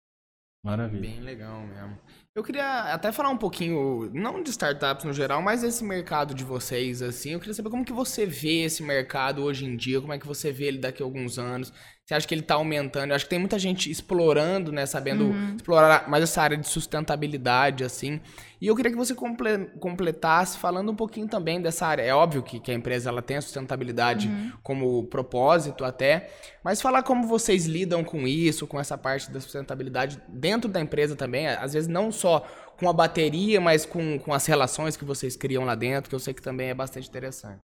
[0.64, 1.02] Maravilha.
[1.02, 1.98] Bem legal mesmo.
[2.34, 6.44] Eu queria até falar um pouquinho, não de startups no geral, mas desse mercado de
[6.44, 7.32] vocês, assim.
[7.32, 10.26] Eu queria saber como que você vê esse mercado hoje em dia, como é que
[10.26, 11.72] você vê ele daqui a alguns anos.
[12.04, 13.12] Você acha que ele tá aumentando?
[13.12, 17.84] Eu acho que tem muita gente explorando, né, sabendo explorar mais essa área de sustentabilidade,
[17.84, 18.20] assim.
[18.64, 22.02] E eu queria que você comple- completasse falando um pouquinho também dessa área.
[22.02, 24.30] É óbvio que, que a empresa ela tem a sustentabilidade
[24.64, 26.32] como propósito até,
[26.64, 31.14] mas falar como vocês lidam com isso, com essa parte da sustentabilidade dentro da empresa
[31.14, 32.40] também, às vezes não só
[32.78, 36.20] com a bateria, mas com, com as relações que vocês criam lá dentro, que eu
[36.20, 37.60] sei que também é bastante interessante.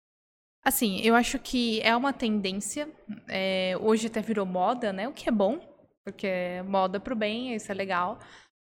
[0.62, 2.86] Assim, eu acho que é uma tendência,
[3.26, 5.58] é, hoje até virou moda, né, o que é bom,
[6.04, 8.18] porque é moda pro bem, isso é legal.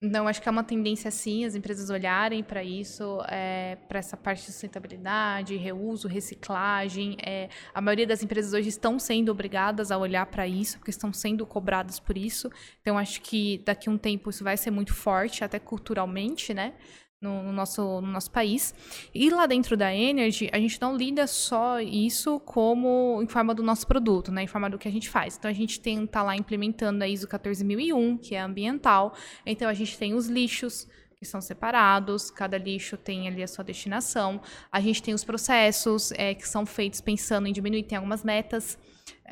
[0.05, 4.17] Então, acho que é uma tendência, sim, as empresas olharem para isso, é, para essa
[4.17, 7.17] parte de sustentabilidade, reuso, reciclagem.
[7.25, 11.13] É, a maioria das empresas hoje estão sendo obrigadas a olhar para isso, porque estão
[11.13, 12.51] sendo cobradas por isso.
[12.81, 16.75] Então, acho que daqui a um tempo isso vai ser muito forte, até culturalmente, né?
[17.23, 18.75] No, no nosso, no nosso país.
[19.15, 23.63] E lá dentro da Energy, a gente não lida só isso como em forma do
[23.63, 24.43] nosso produto, né?
[24.43, 25.37] Em forma do que a gente faz.
[25.39, 29.15] Então, a gente tem tá lá implementando a ISO 14001, que é ambiental.
[29.47, 30.89] Então, a gente tem os lixos,
[31.23, 34.41] que são separados, cada lixo tem ali a sua destinação.
[34.73, 38.77] A gente tem os processos é, que são feitos pensando em diminuir, tem algumas metas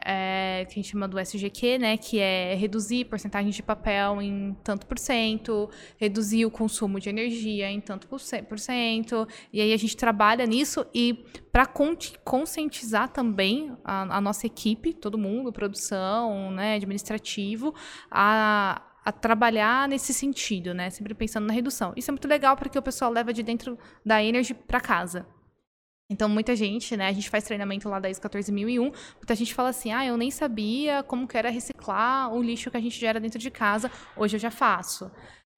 [0.04, 4.56] é, que a gente chama do SGQ, né, que é reduzir porcentagem de papel em
[4.64, 5.68] tanto por cento,
[5.98, 9.96] reduzir o consumo de energia em tanto por ce- por cento, e aí a gente
[9.96, 11.66] trabalha nisso e para
[12.24, 17.74] conscientizar também a, a nossa equipe, todo mundo, produção, né, administrativo,
[18.10, 20.90] a a trabalhar nesse sentido, né?
[20.90, 21.94] Sempre pensando na redução.
[21.96, 25.26] Isso é muito legal porque o pessoal leva de dentro da Energy para casa.
[26.10, 27.06] Então, muita gente, né?
[27.06, 28.82] A gente faz treinamento lá da ISO 14001.
[28.82, 32.76] Muita gente fala assim: ah, eu nem sabia como que era reciclar o lixo que
[32.76, 33.88] a gente gera dentro de casa.
[34.16, 35.08] Hoje eu já faço.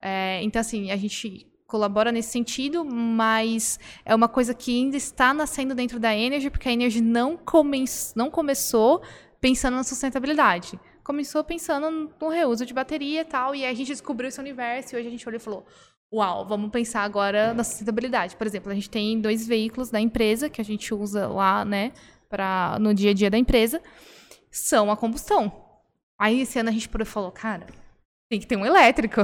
[0.01, 5.33] É, então, assim, a gente colabora nesse sentido, mas é uma coisa que ainda está
[5.33, 7.83] nascendo dentro da Energy, porque a Energy não, come
[8.15, 9.03] não começou
[9.41, 10.79] pensando na sustentabilidade.
[11.03, 14.95] Começou pensando no reuso de bateria e tal, e aí a gente descobriu esse universo
[14.95, 15.67] e hoje a gente olhou e falou:
[16.13, 18.37] Uau, vamos pensar agora na sustentabilidade.
[18.37, 21.93] Por exemplo, a gente tem dois veículos da empresa que a gente usa lá, né,
[22.29, 23.81] pra, no dia a dia da empresa,
[24.51, 25.51] são a combustão.
[26.19, 27.67] Aí esse ano a gente falou, cara,
[28.31, 29.23] tem que ter um elétrico.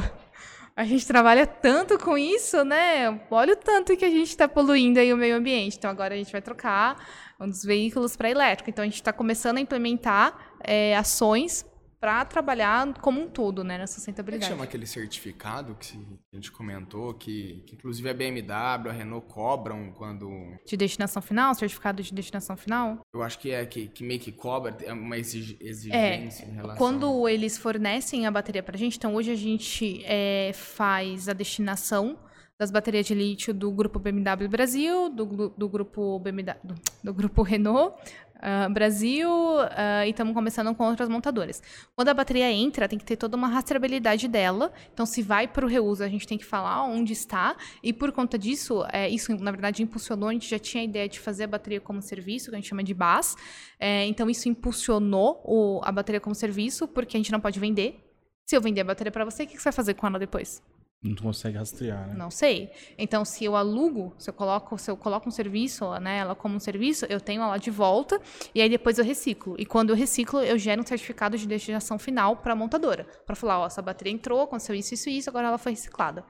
[0.74, 3.20] A gente trabalha tanto com isso, né?
[3.30, 5.76] Olha o tanto que a gente está poluindo aí o meio ambiente.
[5.76, 7.04] Então agora a gente vai trocar
[7.40, 8.70] um dos veículos para elétrico.
[8.70, 11.66] Então a gente está começando a implementar é, ações
[12.00, 14.50] para trabalhar como um todo, né, na Como é sustentabilidade.
[14.50, 15.98] chama aquele certificado que
[16.32, 20.28] a gente comentou, que, que inclusive a BMW, a Renault cobram quando.
[20.66, 23.00] De destinação final, certificado de destinação final.
[23.12, 26.76] Eu acho que é que, que meio que cobra, é uma exig- exigência em relação.
[26.76, 31.32] Quando eles fornecem a bateria para a gente, então hoje a gente é, faz a
[31.32, 32.18] destinação
[32.60, 36.74] das baterias de lítio do grupo BMW Brasil, do, do grupo BMW, do,
[37.04, 37.96] do grupo Renault
[38.40, 39.28] ah, Brasil
[39.70, 41.62] ah, e estamos começando com outras montadoras.
[41.94, 44.72] Quando a bateria entra, tem que ter toda uma rastreabilidade dela.
[44.92, 47.56] Então, se vai para o reuso, a gente tem que falar onde está.
[47.82, 50.28] E por conta disso, é, isso na verdade impulsionou.
[50.28, 52.68] A gente já tinha a ideia de fazer a bateria como serviço, que a gente
[52.68, 53.36] chama de BAS.
[53.78, 58.04] É, então, isso impulsionou o- a bateria como serviço, porque a gente não pode vender.
[58.46, 60.18] Se eu vender a bateria para você, o que que você vai fazer com ela
[60.18, 60.62] depois?
[61.00, 62.14] Não consegue rastrear, né?
[62.14, 62.72] Não sei.
[62.98, 66.56] Então, se eu alugo, se eu coloco, se eu coloco um serviço, né, ela como
[66.56, 68.20] um serviço, eu tenho ela de volta
[68.52, 69.54] e aí depois eu reciclo.
[69.60, 73.36] E quando eu reciclo, eu gero um certificado de destinação final para a montadora, para
[73.36, 76.24] falar, ó, essa bateria entrou, aconteceu isso, isso e isso, agora ela foi reciclada.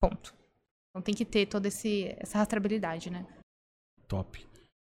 [0.00, 0.34] Ponto.
[0.90, 3.26] Então tem que ter toda esse, essa rastreabilidade, né?
[4.08, 4.46] Top.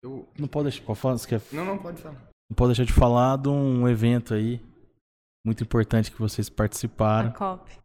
[0.04, 0.86] Eu- Não pode deixar.
[0.86, 2.16] Pode falar, você quer- Não, não, pode falar.
[2.50, 4.62] não pode deixar de falar de um evento aí
[5.46, 7.32] muito importante que vocês A participaram.
[7.34, 7.78] COP.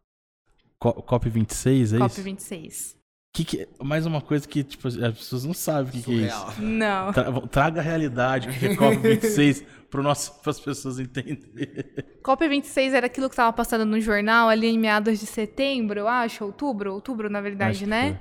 [0.82, 2.22] Co- COP26, é COP isso?
[2.22, 2.96] 26.
[3.34, 6.26] Que que- mais uma coisa que tipo, as pessoas não sabem o que, que é
[6.26, 6.60] isso.
[6.60, 7.12] Não.
[7.12, 11.84] Tra- traga a realidade, o que é COP26, para as pessoas entenderem.
[12.22, 16.08] COP 26 era aquilo que estava passando no jornal ali em meados de setembro, eu
[16.08, 18.20] acho, outubro, outubro na verdade, né?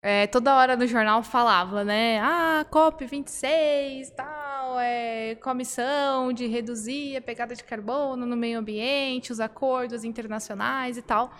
[0.00, 2.20] É, toda hora no jornal falava, né?
[2.20, 9.40] Ah, COP26, tal, é, comissão de reduzir a pegada de carbono no meio ambiente, os
[9.40, 11.32] acordos internacionais e tal.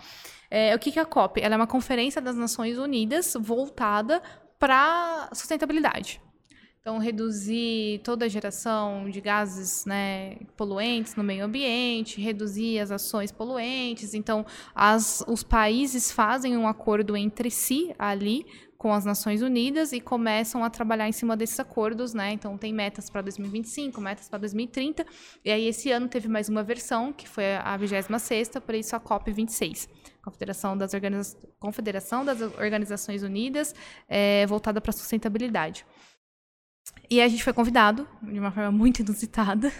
[0.49, 1.41] É, o que, que é a COP?
[1.41, 4.21] Ela é uma conferência das Nações Unidas voltada
[4.57, 6.21] para sustentabilidade.
[6.79, 13.29] Então, reduzir toda a geração de gases né, poluentes no meio ambiente, reduzir as ações
[13.29, 14.13] poluentes.
[14.13, 18.45] Então, as, os países fazem um acordo entre si ali
[18.77, 22.31] com as Nações Unidas e começam a trabalhar em cima desses acordos, né?
[22.31, 25.05] Então tem metas para 2025, metas para 2030,
[25.43, 28.99] e aí esse ano teve mais uma versão, que foi a 26 por isso a
[28.99, 29.89] COP 26.
[30.27, 33.73] Confederação das, Organiza Confederação das Organizações Unidas,
[34.09, 35.85] é, voltada para a sustentabilidade.
[37.09, 39.71] E a gente foi convidado, de uma forma muito inusitada,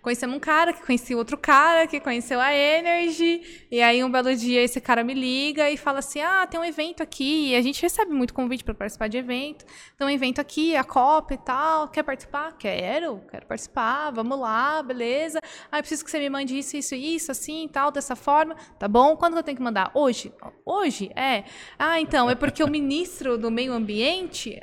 [0.00, 3.66] Conhecemos um cara que conhecia outro cara que conheceu a Energy.
[3.70, 6.64] E aí, um belo dia, esse cara me liga e fala assim: Ah, tem um
[6.64, 7.50] evento aqui.
[7.50, 9.64] E a gente recebe muito convite para participar de evento.
[9.96, 11.88] Tem um evento aqui, a Copa e tal.
[11.88, 12.52] Quer participar?
[12.58, 14.10] Quero, quero participar.
[14.10, 15.40] Vamos lá, beleza.
[15.70, 18.54] Ah, preciso que você me mande isso, isso, isso, assim, tal, dessa forma.
[18.78, 19.16] Tá bom?
[19.16, 19.90] Quando eu tenho que mandar?
[19.94, 20.32] Hoje?
[20.64, 21.10] Hoje?
[21.14, 21.44] É.
[21.78, 24.60] Ah, então, é porque o ministro do Meio Ambiente.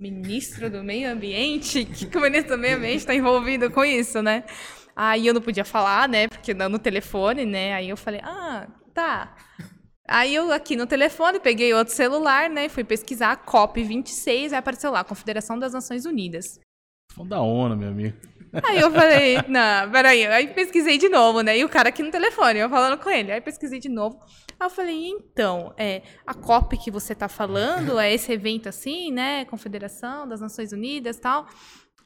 [0.00, 1.84] Ministro do meio ambiente?
[2.08, 4.44] que, o ministro do meio ambiente está envolvido com isso, né?
[4.96, 6.26] Aí eu não podia falar, né?
[6.26, 7.74] Porque não no telefone, né?
[7.74, 9.36] Aí eu falei, ah, tá.
[10.08, 12.70] Aí eu aqui no telefone peguei outro celular, né?
[12.70, 16.58] Fui pesquisar COP26, aí apareceu lá, Confederação das Nações Unidas.
[17.12, 18.16] Falando da ONU, meu amigo.
[18.64, 20.26] Aí eu falei, não, peraí.
[20.26, 21.56] Aí pesquisei de novo, né?
[21.56, 23.32] E o cara aqui no telefone, eu falando com ele.
[23.32, 24.20] Aí pesquisei de novo.
[24.58, 29.12] Aí eu falei, então, é, a COP que você tá falando, é esse evento assim,
[29.12, 29.44] né?
[29.44, 31.46] Confederação das Nações Unidas tal.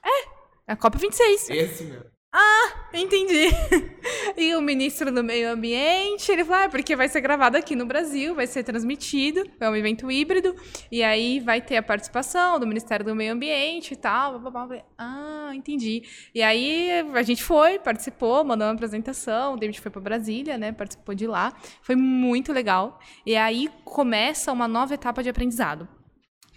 [0.04, 0.24] É,
[0.68, 1.50] é a COP 26.
[1.50, 2.13] Esse mesmo.
[2.36, 3.48] Ah, entendi.
[4.36, 7.86] E o ministro do Meio Ambiente, ele falou, ah, porque vai ser gravado aqui no
[7.86, 10.56] Brasil, vai ser transmitido, é um evento híbrido,
[10.90, 14.40] e aí vai ter a participação do Ministério do Meio Ambiente e tal.
[14.40, 14.82] Blá, blá, blá.
[14.98, 16.02] Ah, entendi.
[16.34, 20.72] E aí a gente foi, participou, mandou uma apresentação, o David foi para Brasília, né,
[20.72, 21.52] participou de lá.
[21.80, 22.98] Foi muito legal.
[23.24, 25.88] E aí começa uma nova etapa de aprendizado.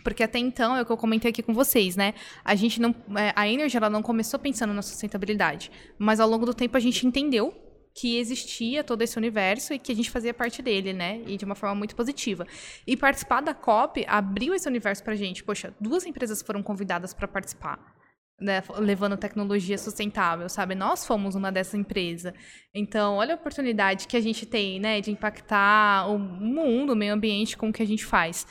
[0.04, 2.14] Porque até então, é o que eu comentei aqui com vocês, né?
[2.44, 2.96] A gente não.
[3.18, 5.72] é, A Energy ela não começou pensando na sustentabilidade.
[5.98, 7.54] Mas ao longo do tempo a gente entendeu
[7.98, 11.22] que existia todo esse universo e que a gente fazia parte dele, né?
[11.26, 12.46] E de uma forma muito positiva.
[12.86, 15.44] E participar da COP abriu esse universo pra gente.
[15.44, 17.98] Poxa, duas empresas foram convidadas para participar.
[18.40, 20.76] Né, levando tecnologia sustentável, sabe?
[20.76, 22.36] Nós fomos uma dessa empresa.
[22.72, 27.16] Então, olha a oportunidade que a gente tem, né, de impactar o mundo, o meio
[27.16, 28.46] ambiente com o que a gente faz.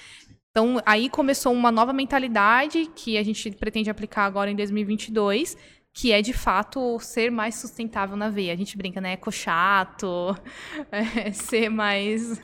[0.56, 5.54] Então, aí começou uma nova mentalidade que a gente pretende aplicar agora em 2022,
[5.92, 8.54] que é de fato ser mais sustentável na veia.
[8.54, 9.12] A gente brinca, né?
[9.12, 10.34] Eco chato,
[10.90, 12.40] é, ser mais,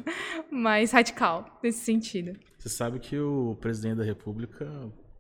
[0.51, 2.39] mais radical nesse sentido.
[2.59, 4.71] Você sabe que o presidente da República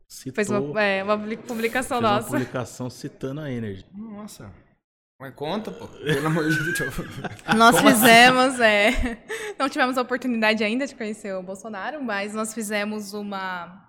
[0.06, 2.28] citou Fez uma, é, uma publicação fez uma nossa.
[2.28, 3.86] publicação citando a Energy.
[3.94, 4.52] Nossa.
[5.22, 5.86] Mas conta, pô.
[5.86, 6.96] Pelo amor de Deus.
[7.56, 8.00] Nós Como assim?
[8.00, 9.22] fizemos, é.
[9.56, 13.88] Não tivemos a oportunidade ainda de conhecer o Bolsonaro, mas nós fizemos uma.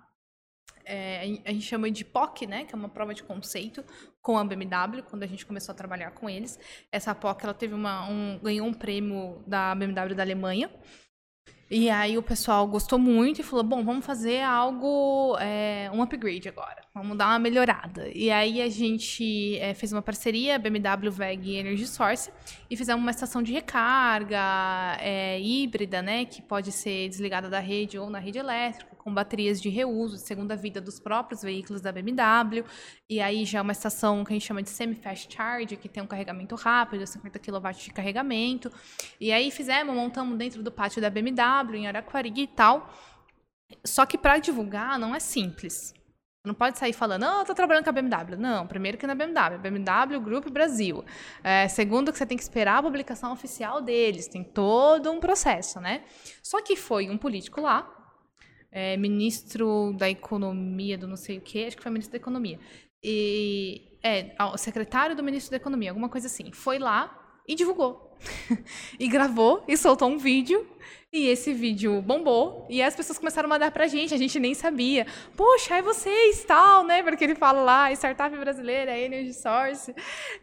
[0.84, 2.64] é, a gente chama de POC, né?
[2.64, 3.84] Que é uma prova de conceito
[4.22, 6.56] com a BMW, quando a gente começou a trabalhar com eles.
[6.92, 10.70] Essa POC ela teve uma, um, ganhou um prêmio da BMW da Alemanha.
[11.68, 16.48] E aí o pessoal gostou muito e falou: bom, vamos fazer algo, é, um upgrade
[16.48, 18.08] agora, vamos dar uma melhorada.
[18.14, 22.30] E aí a gente é, fez uma parceria, BMW, VEG e Energy Source,
[22.70, 27.98] e fizemos uma estação de recarga é, híbrida, né, que pode ser desligada da rede
[27.98, 32.64] ou na rede elétrica, com baterias de reuso, segunda vida dos próprios veículos da BMW.
[33.10, 36.00] E aí já é uma estação que a gente chama de semi-fast charge, que tem
[36.00, 38.70] um carregamento rápido, 50 kW de carregamento.
[39.20, 42.88] E aí fizemos, montamos dentro do pátio da BMW, em Araquari e tal.
[43.84, 45.92] Só que para divulgar não é simples.
[46.44, 48.36] Não pode sair falando, não, eu tô trabalhando com a BMW.
[48.36, 51.02] Não, primeiro que na BMW, BMW Group Brasil.
[51.42, 55.80] É, segundo que você tem que esperar a publicação oficial deles, tem todo um processo,
[55.80, 56.04] né?
[56.42, 57.90] Só que foi um político lá,
[58.70, 62.60] é, ministro da Economia, do não sei o quê, acho que foi ministro da Economia.
[63.02, 66.52] E é, o secretário do ministro da Economia, alguma coisa assim.
[66.52, 68.18] Foi lá e divulgou.
[69.00, 70.66] e gravou e soltou um vídeo.
[71.14, 72.66] E esse vídeo bombou.
[72.68, 75.06] E as pessoas começaram a mandar pra gente, a gente nem sabia.
[75.36, 77.04] Poxa, é vocês, tal, né?
[77.04, 79.94] Porque ele fala lá, startup brasileira, Energy Source.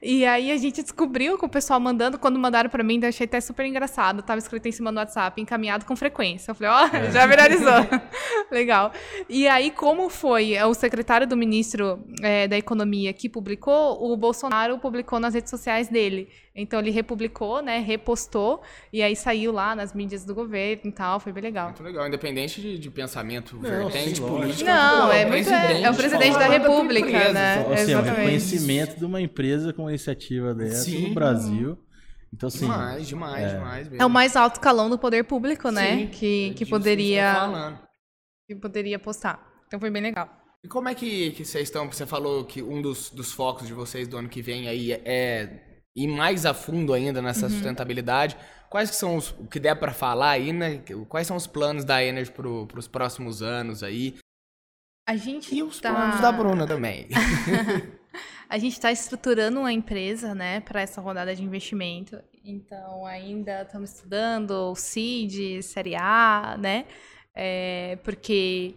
[0.02, 3.26] E aí a gente descobriu com o pessoal mandando, quando mandaram pra mim, eu achei
[3.26, 4.24] até super engraçado.
[4.24, 6.52] Tava escrito em cima no WhatsApp, encaminhado com frequência.
[6.52, 7.86] Eu falei, ó, já viralizou.
[8.50, 8.94] Legal.
[9.28, 14.80] E aí, como foi o secretário do ministro eh, da Economia que publicou, o Bolsonaro
[14.80, 16.30] publicou nas redes sociais dele.
[16.54, 17.80] Então ele republicou, né?
[17.80, 21.68] Repostou, e aí saiu lá nas mídias do governo e tal, foi bem legal.
[21.68, 24.74] Muito legal, independente de, de pensamento, Não, vertente sim, política.
[24.76, 27.56] Não, pô, é muito- é- é o presidente da República, empresa, né?
[27.64, 28.18] fala- Assim, é Exatamente.
[28.20, 31.08] reconhecimento de uma empresa com uma iniciativa dessa Sim.
[31.08, 31.78] no Brasil.
[32.34, 33.56] Então, assim, Demais, demais, é.
[33.56, 34.02] demais mesmo.
[34.02, 35.98] É o mais alto escalão do poder público, né?
[36.00, 37.80] Sim, que é que poderia falando.
[38.48, 39.46] que poderia postar.
[39.68, 40.30] Então foi bem legal.
[40.64, 41.90] E como é que, que vocês estão?
[41.92, 45.71] Você falou que um dos, dos focos de vocês do ano que vem aí é
[45.96, 47.52] ir mais a fundo ainda nessa uhum.
[47.52, 48.38] sustentabilidade.
[48.70, 50.82] Quais que são os o que der para falar aí, né?
[51.10, 54.16] Quais são os planos da Energy para os próximos anos aí?
[55.08, 55.94] A gente e os tá...
[55.94, 57.08] planos da Bruna também.
[58.50, 62.22] a gente está estruturando uma empresa, né, para essa rodada de investimento.
[62.44, 66.86] Então, ainda estamos estudando o CID, Série A, né?
[67.34, 68.76] É, porque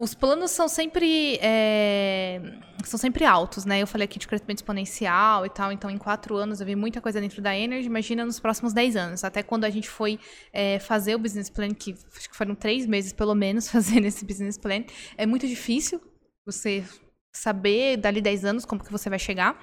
[0.00, 2.40] os planos são sempre é,
[2.84, 3.82] são sempre altos, né?
[3.82, 7.00] Eu falei aqui de crescimento exponencial e tal, então em quatro anos eu vi muita
[7.00, 9.24] coisa dentro da Energy, imagina nos próximos dez anos.
[9.24, 10.20] Até quando a gente foi
[10.52, 14.24] é, fazer o business plan, que acho que foram três meses pelo menos fazendo esse
[14.24, 14.84] business plan,
[15.16, 16.00] é muito difícil
[16.46, 16.84] você
[17.32, 19.60] saber dali dez anos como que você vai chegar.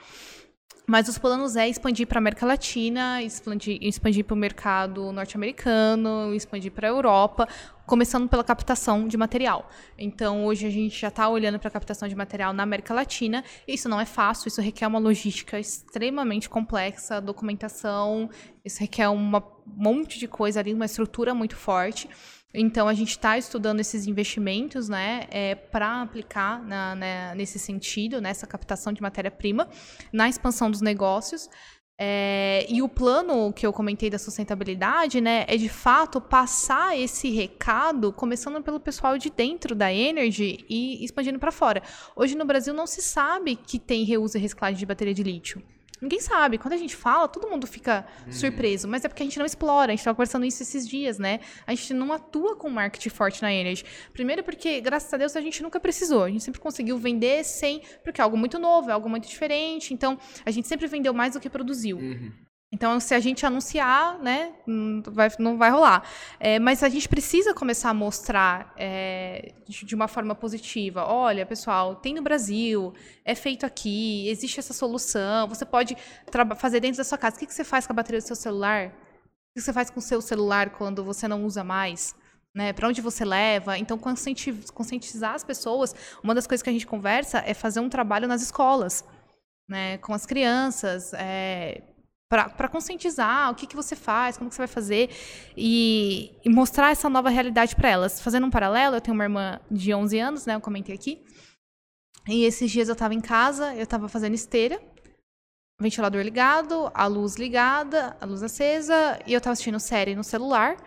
[0.87, 6.31] Mas os planos é expandir para a América Latina, expandir, expandir para o mercado norte-americano,
[6.35, 7.47] expandir para a Europa,
[7.87, 9.67] começando pela captação de material.
[9.97, 13.43] Então, hoje a gente já está olhando para a captação de material na América Latina.
[13.67, 18.29] Isso não é fácil, isso requer uma logística extremamente complexa, documentação,
[18.63, 22.07] isso requer um monte de coisa ali, uma estrutura muito forte.
[22.55, 28.21] Então, a gente está estudando esses investimentos né, é, para aplicar na, né, nesse sentido,
[28.21, 29.67] nessa captação de matéria-prima,
[30.11, 31.49] na expansão dos negócios.
[31.97, 37.29] É, e o plano que eu comentei da sustentabilidade, né, é de fato passar esse
[37.31, 41.81] recado, começando pelo pessoal de dentro da Energy e expandindo para fora.
[42.15, 45.63] Hoje no Brasil não se sabe que tem reuso e reciclagem de bateria de lítio.
[46.05, 46.59] Ninguém sabe.
[46.59, 48.31] Quando a gente fala, todo mundo fica uhum.
[48.31, 48.87] surpreso.
[48.87, 49.91] Mas é porque a gente não explora.
[49.91, 51.39] A gente estava conversando isso esses dias, né?
[51.65, 53.83] A gente não atua com marketing forte na Energy.
[54.13, 56.23] Primeiro porque, graças a Deus, a gente nunca precisou.
[56.23, 57.81] A gente sempre conseguiu vender sem...
[58.03, 59.95] Porque é algo muito novo, é algo muito diferente.
[59.95, 61.97] Então, a gente sempre vendeu mais do que produziu.
[61.97, 62.31] Uhum.
[62.75, 66.03] Então, se a gente anunciar, né, não vai, não vai rolar.
[66.37, 71.05] É, mas a gente precisa começar a mostrar é, de, de, uma forma positiva.
[71.05, 75.47] Olha, pessoal, tem no Brasil, é feito aqui, existe essa solução.
[75.47, 75.95] Você pode
[76.57, 77.37] fazer dentro da sua casa.
[77.37, 78.87] O que, que você faz com a bateria do seu celular?
[78.87, 78.91] O
[79.53, 82.13] que você faz com o seu celular quando você não usa mais?
[82.53, 83.77] Né, para onde você leva.
[83.77, 85.95] Então, conscientizar as pessoas.
[86.21, 89.05] Uma das coisas que a gente conversa é fazer um trabalho nas escolas,
[89.65, 91.13] né, com as crianças.
[91.13, 91.94] É,
[92.55, 95.09] para conscientizar o que, que você faz, como que você vai fazer
[95.55, 98.19] e, e mostrar essa nova realidade para elas.
[98.21, 101.23] Fazendo um paralelo, eu tenho uma irmã de 11 anos, né, eu comentei aqui,
[102.27, 104.81] e esses dias eu estava em casa, eu estava fazendo esteira,
[105.79, 110.77] ventilador ligado, a luz ligada, a luz acesa, e eu estava assistindo série no celular.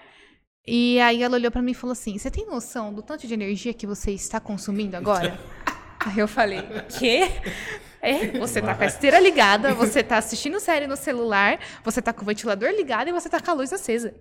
[0.66, 3.32] E aí ela olhou para mim e falou assim: "Você tem noção do tanto de
[3.32, 5.38] energia que você está consumindo agora?"
[6.04, 6.62] aí eu falei:
[6.98, 7.30] "Quê?"
[8.00, 12.12] É, você tá com a esteira ligada, você tá assistindo série no celular, você tá
[12.12, 14.14] com o ventilador ligado e você tá com a luz acesa.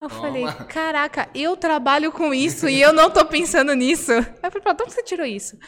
[0.00, 0.20] Eu Toma.
[0.20, 4.12] falei, caraca, eu trabalho com isso e eu não tô pensando nisso.
[4.12, 5.58] Eu falei, pra onde você tirou isso?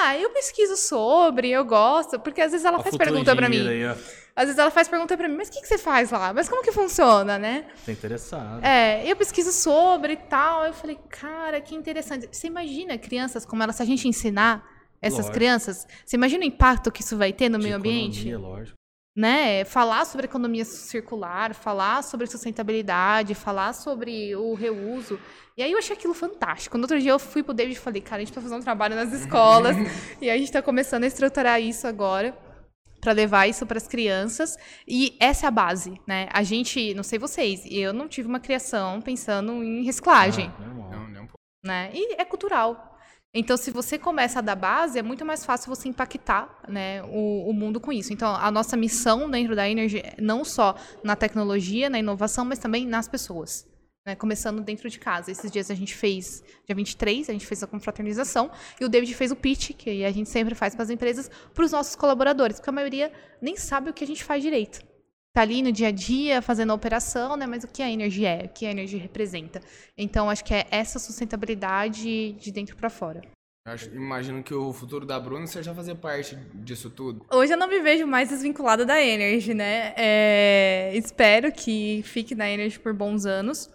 [0.00, 3.66] Ah, eu pesquiso sobre, eu gosto, porque às vezes ela a faz pergunta pra mim.
[3.66, 6.30] Aí, às vezes ela faz pergunta pra mim, mas o que, que você faz lá?
[6.34, 7.64] Mas como que funciona, né?
[7.86, 8.62] Tá interessado.
[8.62, 10.66] É, eu pesquiso sobre e tal.
[10.66, 12.28] Eu falei, cara, que interessante.
[12.30, 14.62] Você imagina crianças como elas, se a gente ensinar
[15.06, 15.34] essas lógico.
[15.34, 15.86] crianças.
[16.04, 18.34] Você imagina o impacto que isso vai ter no De meio ambiente?
[18.34, 18.76] Lógico.
[19.16, 19.64] Né?
[19.64, 25.18] Falar sobre economia circular, falar sobre sustentabilidade, falar sobre o reuso.
[25.56, 26.76] E aí eu achei aquilo fantástico.
[26.76, 28.64] No outro dia eu fui pro David e falei, cara, a gente tá fazendo um
[28.64, 29.74] trabalho nas escolas
[30.20, 32.36] e a gente tá começando a estruturar isso agora
[33.00, 36.28] para levar isso para as crianças e essa é a base, né?
[36.32, 41.08] A gente, não sei vocês, eu não tive uma criação pensando em reciclagem, ah, não,
[41.08, 41.28] não,
[41.64, 41.90] né?
[41.94, 42.95] E é cultural.
[43.34, 47.50] Então, se você começa a dar base, é muito mais fácil você impactar né, o,
[47.50, 48.12] o, mundo com isso.
[48.12, 50.74] Então, a nossa missão dentro da Energy é não só
[51.04, 53.66] na tecnologia, na inovação, mas também nas pessoas.
[54.06, 55.30] Né, começando dentro de casa.
[55.30, 58.50] Esses dias a gente fez, dia 23, a gente fez a confraternização,
[58.80, 61.64] e o David fez o pitch, que a gente sempre faz para as empresas, para
[61.64, 63.12] os nossos colaboradores, porque a maioria
[63.42, 64.80] nem sabe o que a gente faz direito
[65.36, 67.46] tá ali no dia a dia fazendo a operação, né?
[67.46, 69.60] Mas o que a Energy é, o que a Energy representa.
[69.96, 73.20] Então, acho que é essa sustentabilidade de dentro para fora.
[73.66, 77.26] Acho, imagino que o futuro da Bruna seja fazer parte disso tudo.
[77.30, 79.92] Hoje eu não me vejo mais desvinculada da Energy, né?
[79.96, 83.68] É, espero que fique na Energy por bons anos.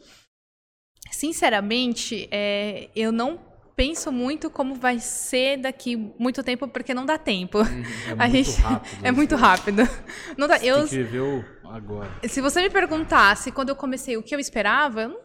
[1.12, 7.18] Sinceramente, é, eu não penso muito como vai ser daqui muito tempo, porque não dá
[7.18, 7.60] tempo.
[7.60, 7.84] Uhum.
[8.08, 8.62] É a muito gente...
[8.62, 8.98] rápido.
[9.04, 9.82] é muito rápido.
[10.38, 10.58] Não dá...
[10.58, 11.44] Você eu...
[11.64, 12.10] agora.
[12.28, 15.20] Se você me perguntasse quando eu comecei o que eu esperava, eu não,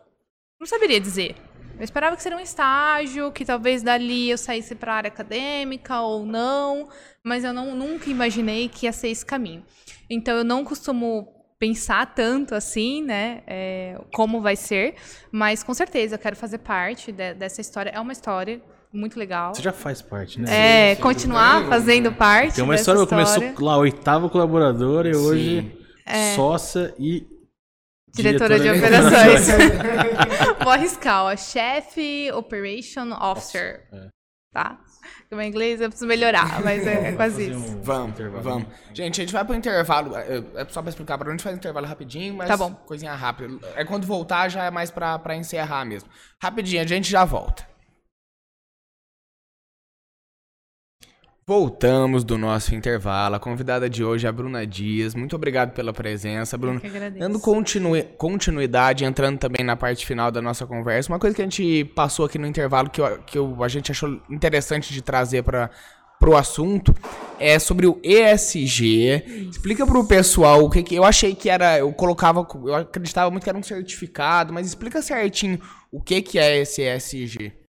[0.61, 1.35] não saberia dizer.
[1.79, 6.01] Eu esperava que seria um estágio, que talvez dali eu saísse para a área acadêmica
[6.01, 6.89] ou não,
[7.23, 9.63] mas eu não, nunca imaginei que ia ser esse caminho.
[10.09, 14.95] Então eu não costumo pensar tanto assim, né, é, como vai ser,
[15.33, 17.91] mas com certeza eu quero fazer parte de, dessa história.
[17.91, 18.61] É uma história
[18.93, 19.55] muito legal.
[19.55, 20.91] Você já faz parte, né?
[20.91, 22.57] É, sim, continuar fazendo parte.
[22.57, 23.27] Tem uma história, história.
[23.27, 25.21] começou lá, oitava colaboradora e sim.
[25.21, 26.35] hoje é.
[26.35, 27.27] sócia e.
[28.15, 30.57] Diretora, diretora de, de operações.
[30.63, 31.37] Vou arriscar, ó.
[31.37, 33.87] Chefe Operation Officer.
[33.93, 34.09] É.
[34.53, 34.81] Tá?
[35.31, 37.59] Meu inglês eu preciso melhorar, mas é, é quase isso.
[37.59, 38.67] Um vamos, vamos.
[38.95, 40.17] Gente, a gente vai pro intervalo.
[40.17, 42.73] É, é só pra explicar pra onde faz intervalo rapidinho, mas tá bom.
[42.87, 43.59] coisinha rápida.
[43.75, 46.09] É quando voltar, já é mais pra, pra encerrar mesmo.
[46.41, 47.76] Rapidinho, a gente já volta.
[51.49, 53.37] Voltamos do nosso intervalo.
[53.37, 55.15] A convidada de hoje é a Bruna Dias.
[55.15, 56.81] Muito obrigado pela presença, Bruna.
[57.17, 61.45] Dando continu continuidade, entrando também na parte final da nossa conversa, uma coisa que a
[61.45, 65.45] gente passou aqui no intervalo que, eu, que eu, a gente achou interessante de trazer
[65.45, 65.71] para
[66.21, 66.93] o assunto
[67.39, 69.23] é sobre o ESG.
[69.25, 69.51] Isso.
[69.51, 73.31] Explica para o pessoal o que, que eu achei que era, eu colocava, eu acreditava
[73.31, 75.61] muito que era um certificado, mas explica certinho
[75.93, 77.66] o que que é esse ESG.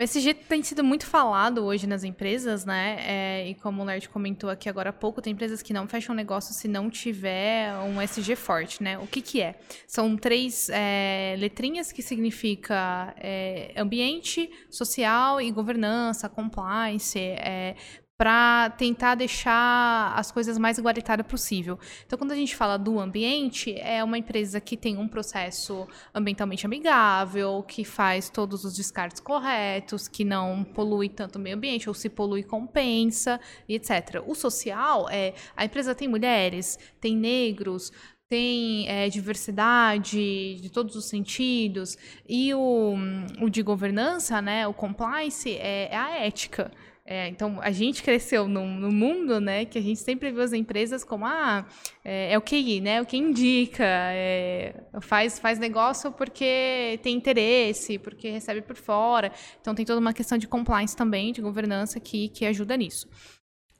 [0.00, 2.96] O SG tem sido muito falado hoje nas empresas, né?
[3.00, 6.14] É, e como o Lerd comentou aqui agora há pouco, tem empresas que não fecham
[6.14, 8.98] negócio se não tiver um SG forte, né?
[8.98, 9.60] O que, que é?
[9.86, 17.76] São três é, letrinhas que significa é, ambiente, social e governança, compliance, é,
[18.20, 21.78] para tentar deixar as coisas mais igualitárias possível.
[22.04, 26.66] Então, quando a gente fala do ambiente, é uma empresa que tem um processo ambientalmente
[26.66, 31.94] amigável, que faz todos os descartes corretos, que não polui tanto o meio ambiente, ou
[31.94, 34.22] se polui, compensa, e etc.
[34.26, 37.90] O social é a empresa tem mulheres, tem negros,
[38.28, 41.96] tem é, diversidade de todos os sentidos,
[42.28, 42.96] e o,
[43.40, 46.70] o de governança, né, o compliance, é, é a ética.
[47.12, 51.02] É, então, a gente cresceu no, mundo, né, que a gente sempre viu as empresas
[51.02, 51.66] como, ah,
[52.04, 57.98] é, é o QI, né, o que indica, é, faz, faz negócio porque tem interesse,
[57.98, 59.32] porque recebe por fora.
[59.60, 63.08] Então, tem toda uma questão de compliance também, de governança que, que ajuda nisso.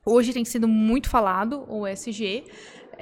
[0.05, 2.43] Hoje tem sido muito falado o ESG,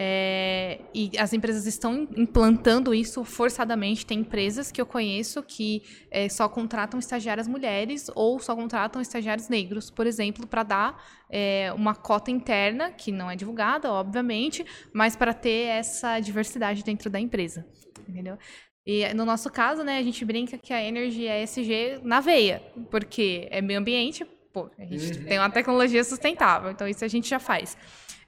[0.00, 4.06] é, e as empresas estão implantando isso forçadamente.
[4.06, 9.48] Tem empresas que eu conheço que é, só contratam estagiárias mulheres ou só contratam estagiários
[9.48, 15.16] negros, por exemplo, para dar é, uma cota interna, que não é divulgada, obviamente, mas
[15.16, 17.66] para ter essa diversidade dentro da empresa.
[18.08, 18.38] Entendeu?
[18.86, 22.62] E no nosso caso, né, a gente brinca que a Energy é ESG na veia,
[22.88, 25.24] porque é meio ambiente, pô, a gente uhum.
[25.24, 27.76] tem uma tecnologia sustentável, então isso a gente já faz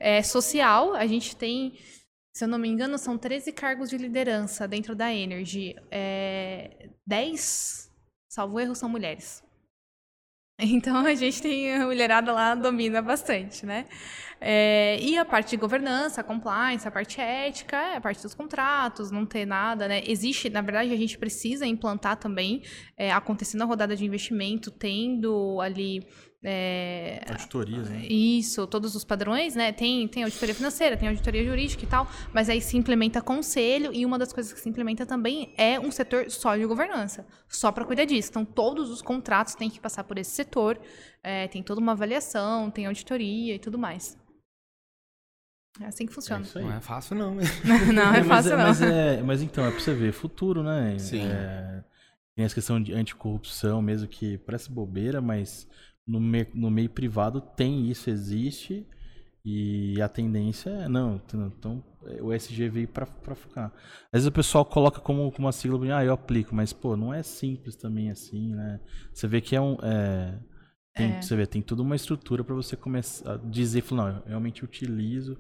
[0.01, 1.79] é, social, a gente tem,
[2.35, 5.77] se eu não me engano, são 13 cargos de liderança dentro da Energy.
[5.91, 7.93] É, 10,
[8.33, 9.43] salvo erro, são mulheres.
[10.63, 13.87] Então a gente tem a mulherada lá domina bastante, né?
[14.39, 19.11] É, e a parte de governança, compliance, a parte ética, é a parte dos contratos,
[19.11, 20.03] não ter nada, né?
[20.07, 22.63] Existe, na verdade, a gente precisa implantar também,
[22.97, 26.07] é, acontecendo a rodada de investimento, tendo ali
[26.43, 28.07] é, Auditorias, né?
[28.09, 29.73] Isso, todos os padrões, né?
[29.73, 34.07] Tem, tem auditoria financeira, tem auditoria jurídica e tal, mas aí se implementa conselho e
[34.07, 37.85] uma das coisas que se implementa também é um setor só de governança, só para
[37.85, 38.31] cuidar disso.
[38.31, 40.81] Então, todos os contratos têm que passar por esse setor,
[41.23, 44.19] é, tem toda uma avaliação, tem auditoria e tudo mais.
[45.79, 46.45] É assim que funciona.
[46.55, 47.35] É não é fácil, não.
[47.95, 48.89] não é fácil, mas, não.
[48.89, 50.99] Mas, é, mas então, é para você ver, futuro, né?
[50.99, 51.23] Sim.
[51.23, 51.85] É,
[52.35, 55.69] tem essa questão de anticorrupção, mesmo que parece bobeira, mas
[56.11, 58.87] no, me, no meio privado tem isso, existe.
[59.43, 61.83] E a tendência é, não, então
[62.21, 63.73] o SG veio para ficar.
[64.13, 67.15] Às vezes o pessoal coloca como, como uma sigla, ah, eu aplico, mas pô, não
[67.15, 68.81] é simples também assim, né?
[69.15, 69.79] Você vê que é um.
[69.83, 70.39] É,
[70.95, 71.23] tem, é.
[71.23, 75.39] Você vê, tem toda uma estrutura para você começar a dizer, não, eu realmente utilizo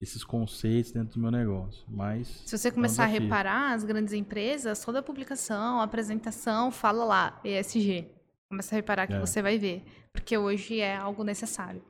[0.00, 1.84] esses conceitos dentro do meu negócio.
[1.88, 5.84] Mas se você começar é um a reparar, as grandes empresas, toda a publicação, a
[5.84, 8.06] apresentação fala lá ESG.
[8.48, 9.20] Começa a reparar que é.
[9.20, 9.84] você vai ver.
[10.12, 11.82] Porque hoje é algo necessário.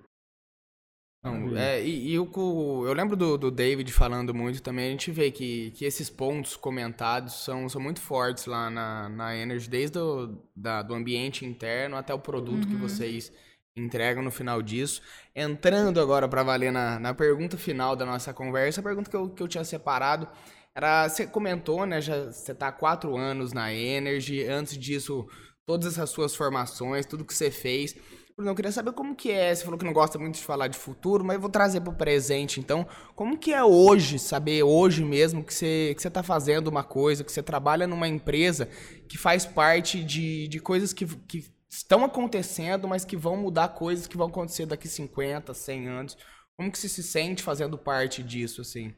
[1.22, 5.10] Não, é, e, e eu, eu lembro do, do, David falando muito também, a gente
[5.10, 9.98] vê que, que esses pontos comentados são, são muito fortes lá na, na Energy, desde
[9.98, 12.70] o da, do ambiente interno até o produto uhum.
[12.70, 13.30] que vocês
[13.76, 15.02] entregam no final disso.
[15.36, 19.28] Entrando agora para valer na, na pergunta final da nossa conversa, a pergunta que eu,
[19.28, 20.26] que eu tinha separado
[20.74, 25.28] era, você comentou, né, já, você está há quatro anos na Energy, antes disso
[25.70, 27.94] todas essas suas formações, tudo que você fez.
[28.34, 30.66] Bruno, eu queria saber como que é, você falou que não gosta muito de falar
[30.66, 34.64] de futuro, mas eu vou trazer para o presente, então, como que é hoje, saber
[34.64, 38.68] hoje mesmo que você que você está fazendo uma coisa, que você trabalha numa empresa
[39.08, 44.08] que faz parte de, de coisas que, que estão acontecendo, mas que vão mudar coisas
[44.08, 46.18] que vão acontecer daqui 50, 100 anos.
[46.56, 48.92] Como que você se sente fazendo parte disso, assim?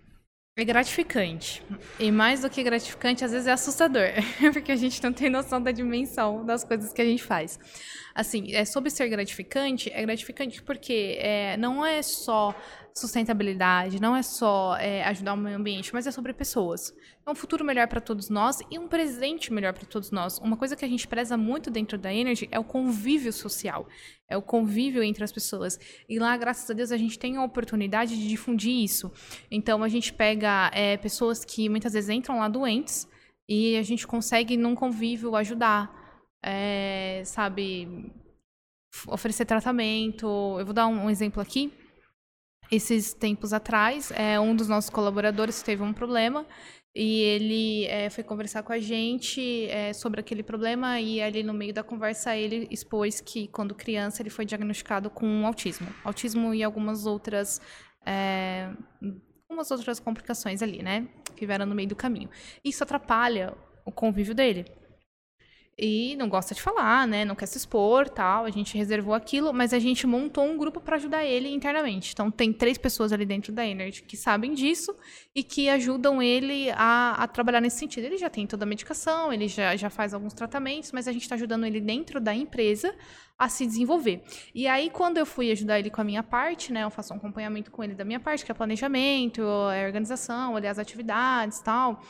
[0.55, 1.63] É gratificante.
[1.99, 4.09] E mais do que gratificante, às vezes é assustador,
[4.53, 7.59] porque a gente não tem noção da dimensão das coisas que a gente faz.
[8.15, 12.55] Assim, é sobre ser gratificante, é gratificante porque é, não é só
[12.95, 16.95] sustentabilidade, não é só é, ajudar o meio ambiente, mas é sobre pessoas.
[17.27, 20.39] É um futuro melhor para todos nós e um presente melhor para todos nós.
[20.39, 23.89] Uma coisa que a gente preza muito dentro da Energy é o convívio social,
[24.29, 25.79] é o convívio entre as pessoas.
[26.09, 29.11] E lá, graças a Deus, a gente tem a oportunidade de difundir isso.
[29.51, 33.09] Então, a gente pega é, pessoas que muitas vezes entram lá doentes
[33.49, 36.01] e a gente consegue, num convívio, ajudar.
[36.45, 38.13] É, sabe,
[39.07, 40.27] oferecer tratamento.
[40.59, 41.73] Eu vou dar um, um exemplo aqui
[42.73, 46.47] esses tempos atrás, é, um dos nossos colaboradores teve um problema
[46.97, 51.53] e ele é, foi conversar com a gente é, sobre aquele problema e ali no
[51.53, 56.63] meio da conversa ele expôs que quando criança ele foi diagnosticado com autismo, autismo e
[56.63, 57.61] algumas outras
[58.07, 58.71] é,
[59.43, 61.07] algumas outras complicações ali, né,
[61.37, 62.31] que vieram no meio do caminho.
[62.65, 63.55] Isso atrapalha
[63.85, 64.65] o convívio dele
[65.79, 67.25] e não gosta de falar, né?
[67.25, 68.45] Não quer se expor, tal.
[68.45, 72.13] A gente reservou aquilo, mas a gente montou um grupo para ajudar ele internamente.
[72.13, 74.95] Então tem três pessoas ali dentro da Energy que sabem disso
[75.35, 78.05] e que ajudam ele a, a trabalhar nesse sentido.
[78.05, 81.23] Ele já tem toda a medicação, ele já, já faz alguns tratamentos, mas a gente
[81.23, 82.95] está ajudando ele dentro da empresa
[83.39, 84.23] a se desenvolver.
[84.55, 86.85] E aí, quando eu fui ajudar ele com a minha parte, né?
[86.85, 89.43] Eu faço um acompanhamento com ele da minha parte, que é planejamento,
[89.73, 92.01] é organização, olhar as atividades, tal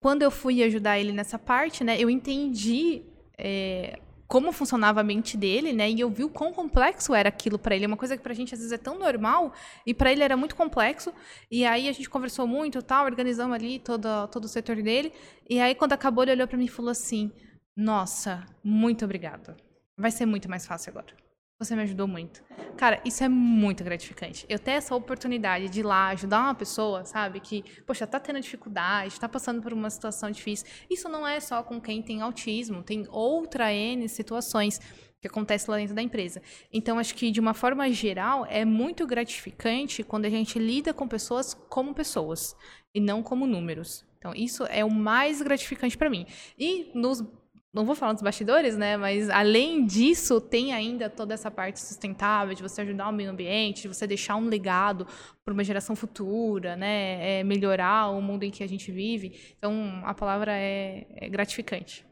[0.00, 3.02] quando eu fui ajudar ele nessa parte, né, eu entendi
[3.36, 7.58] é, como funcionava a mente dele, né, e eu vi o quão complexo era aquilo
[7.58, 7.84] para ele.
[7.84, 9.52] É uma coisa que para a gente às vezes é tão normal
[9.86, 11.12] e para ele era muito complexo.
[11.50, 15.12] E aí a gente conversou muito, tal, organizamos ali todo todo o setor dele.
[15.48, 17.32] E aí quando acabou ele olhou para mim e falou assim:
[17.76, 19.56] "Nossa, muito obrigado.
[19.96, 21.27] Vai ser muito mais fácil agora."
[21.60, 22.44] Você me ajudou muito.
[22.76, 24.46] Cara, isso é muito gratificante.
[24.48, 27.40] Eu ter essa oportunidade de ir lá ajudar uma pessoa, sabe?
[27.40, 30.68] Que, poxa, tá tendo dificuldade, tá passando por uma situação difícil.
[30.88, 34.80] Isso não é só com quem tem autismo, tem outra N situações
[35.20, 36.40] que acontece lá dentro da empresa.
[36.72, 41.08] Então, acho que de uma forma geral é muito gratificante quando a gente lida com
[41.08, 42.54] pessoas como pessoas
[42.94, 44.06] e não como números.
[44.18, 46.24] Então, isso é o mais gratificante para mim.
[46.56, 47.20] E nos
[47.72, 48.96] não vou falar dos bastidores, né?
[48.96, 53.82] Mas além disso, tem ainda toda essa parte sustentável de você ajudar o meio ambiente,
[53.82, 55.06] de você deixar um legado
[55.44, 57.40] para uma geração futura, né?
[57.40, 59.54] É melhorar o mundo em que a gente vive.
[59.58, 62.06] Então, a palavra é, é gratificante.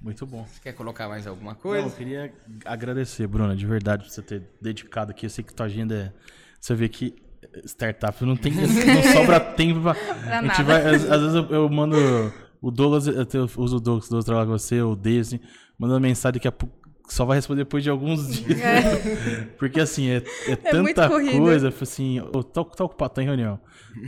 [0.00, 0.44] Muito bom.
[0.44, 1.82] Você quer colocar mais alguma coisa?
[1.82, 5.26] Não, eu queria agradecer, Bruna, de verdade, por você ter dedicado aqui.
[5.26, 6.12] Eu sei que tua agenda é.
[6.60, 7.14] Você vê que
[7.64, 8.52] startup não tem.
[8.52, 9.94] não sobra tempo pra.
[9.94, 10.64] pra a gente nada.
[10.64, 10.94] vai.
[10.94, 11.96] Às, às vezes eu, eu mando
[12.60, 15.40] o Douglas, eu uso o Douglas, o Douglas trabalha com você, o Disney,
[15.78, 16.48] mandando mensagem que
[17.08, 18.60] só vai responder depois de alguns dias.
[18.60, 19.48] É.
[19.58, 21.68] Porque assim, é, é, é tanta coisa.
[21.68, 23.60] Eu falei assim, oh, tô, tô ocupado, tô em reunião.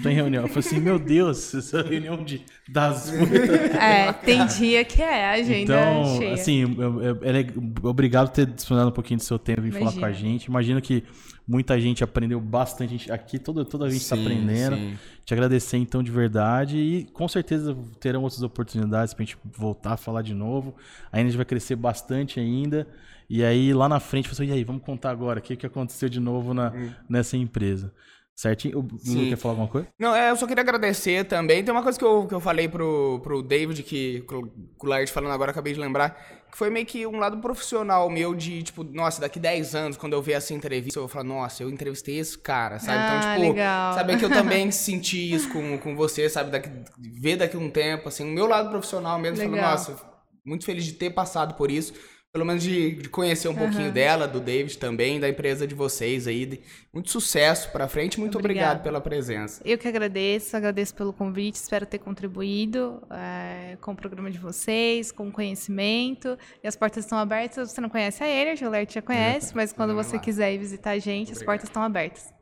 [0.03, 0.45] Tô em reunião.
[0.45, 3.13] Eu falei assim, meu Deus, essa reunião de, das
[3.79, 6.35] É, tem dia que é a agenda então, cheia.
[6.35, 7.45] assim, eu, eu, eu,
[7.85, 10.47] obrigado por ter disponibilizado um pouquinho do seu tempo e falar com a gente.
[10.47, 11.05] Imagino que
[11.49, 13.11] Muita gente aprendeu bastante.
[13.11, 14.77] Aqui toda, toda a gente está aprendendo.
[14.77, 14.99] Sim.
[15.25, 16.77] Te agradecer então de verdade.
[16.77, 20.75] E com certeza terão outras oportunidades para a gente voltar a falar de novo.
[21.11, 22.87] A gente vai crescer bastante ainda.
[23.31, 26.11] E aí lá na frente, você, e aí, vamos contar agora o que, que aconteceu
[26.11, 26.91] de novo na, hum.
[27.09, 27.95] nessa empresa.
[28.39, 28.79] Certinho?
[28.79, 29.89] O Bruno quer falar alguma coisa?
[29.99, 31.65] Não, é, eu só queria agradecer também.
[31.65, 35.33] Tem uma coisa que eu, que eu falei pro, pro David, que o Lard falando
[35.33, 39.21] agora, acabei de lembrar, que foi meio que um lado profissional meu de, tipo, nossa,
[39.21, 42.39] daqui 10 anos, quando eu ver essa entrevista, eu vou falar, nossa, eu entrevistei esse
[42.39, 42.99] cara, sabe?
[42.99, 43.95] Então, ah, então, tipo, legal.
[43.95, 46.51] saber que eu também senti isso com, com você, sabe?
[46.51, 49.97] Daqui, ver daqui um tempo, assim, o meu lado profissional mesmo, falando, nossa,
[50.45, 51.93] muito feliz de ter passado por isso
[52.33, 53.59] pelo menos de, de conhecer um uhum.
[53.59, 56.63] pouquinho dela, do David também, da empresa de vocês aí.
[56.93, 58.73] Muito sucesso para frente, muito Obrigada.
[58.73, 59.63] obrigado pela presença.
[59.65, 65.11] Eu que agradeço, agradeço pelo convite, espero ter contribuído é, com o programa de vocês,
[65.11, 66.39] com o conhecimento.
[66.63, 69.73] E as portas estão abertas, você não conhece a Energy, o Lert já conhece, mas
[69.73, 71.39] quando você quiser ir visitar a gente, Obrigado.
[71.39, 72.38] as portas estão abertas.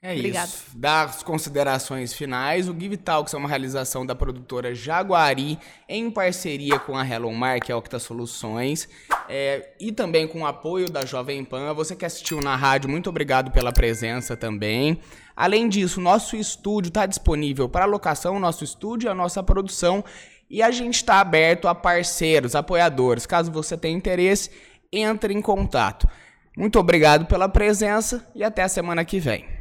[0.00, 0.46] É Obrigada.
[0.46, 0.78] isso.
[0.78, 6.96] Das considerações finais, o Give Talks é uma realização da produtora Jaguari em parceria com
[6.96, 8.88] a Hello Mark, a Octa Soluções,
[9.28, 11.74] é, e também com o apoio da Jovem Pan.
[11.74, 15.00] Você que assistiu na rádio, muito obrigado pela presença também.
[15.34, 20.04] Além disso, nosso estúdio está disponível para locação, nosso estúdio, a nossa produção,
[20.48, 23.26] e a gente está aberto a parceiros, apoiadores.
[23.26, 24.50] Caso você tenha interesse,
[24.92, 26.08] entre em contato.
[26.56, 29.57] Muito obrigado pela presença e até a semana que vem.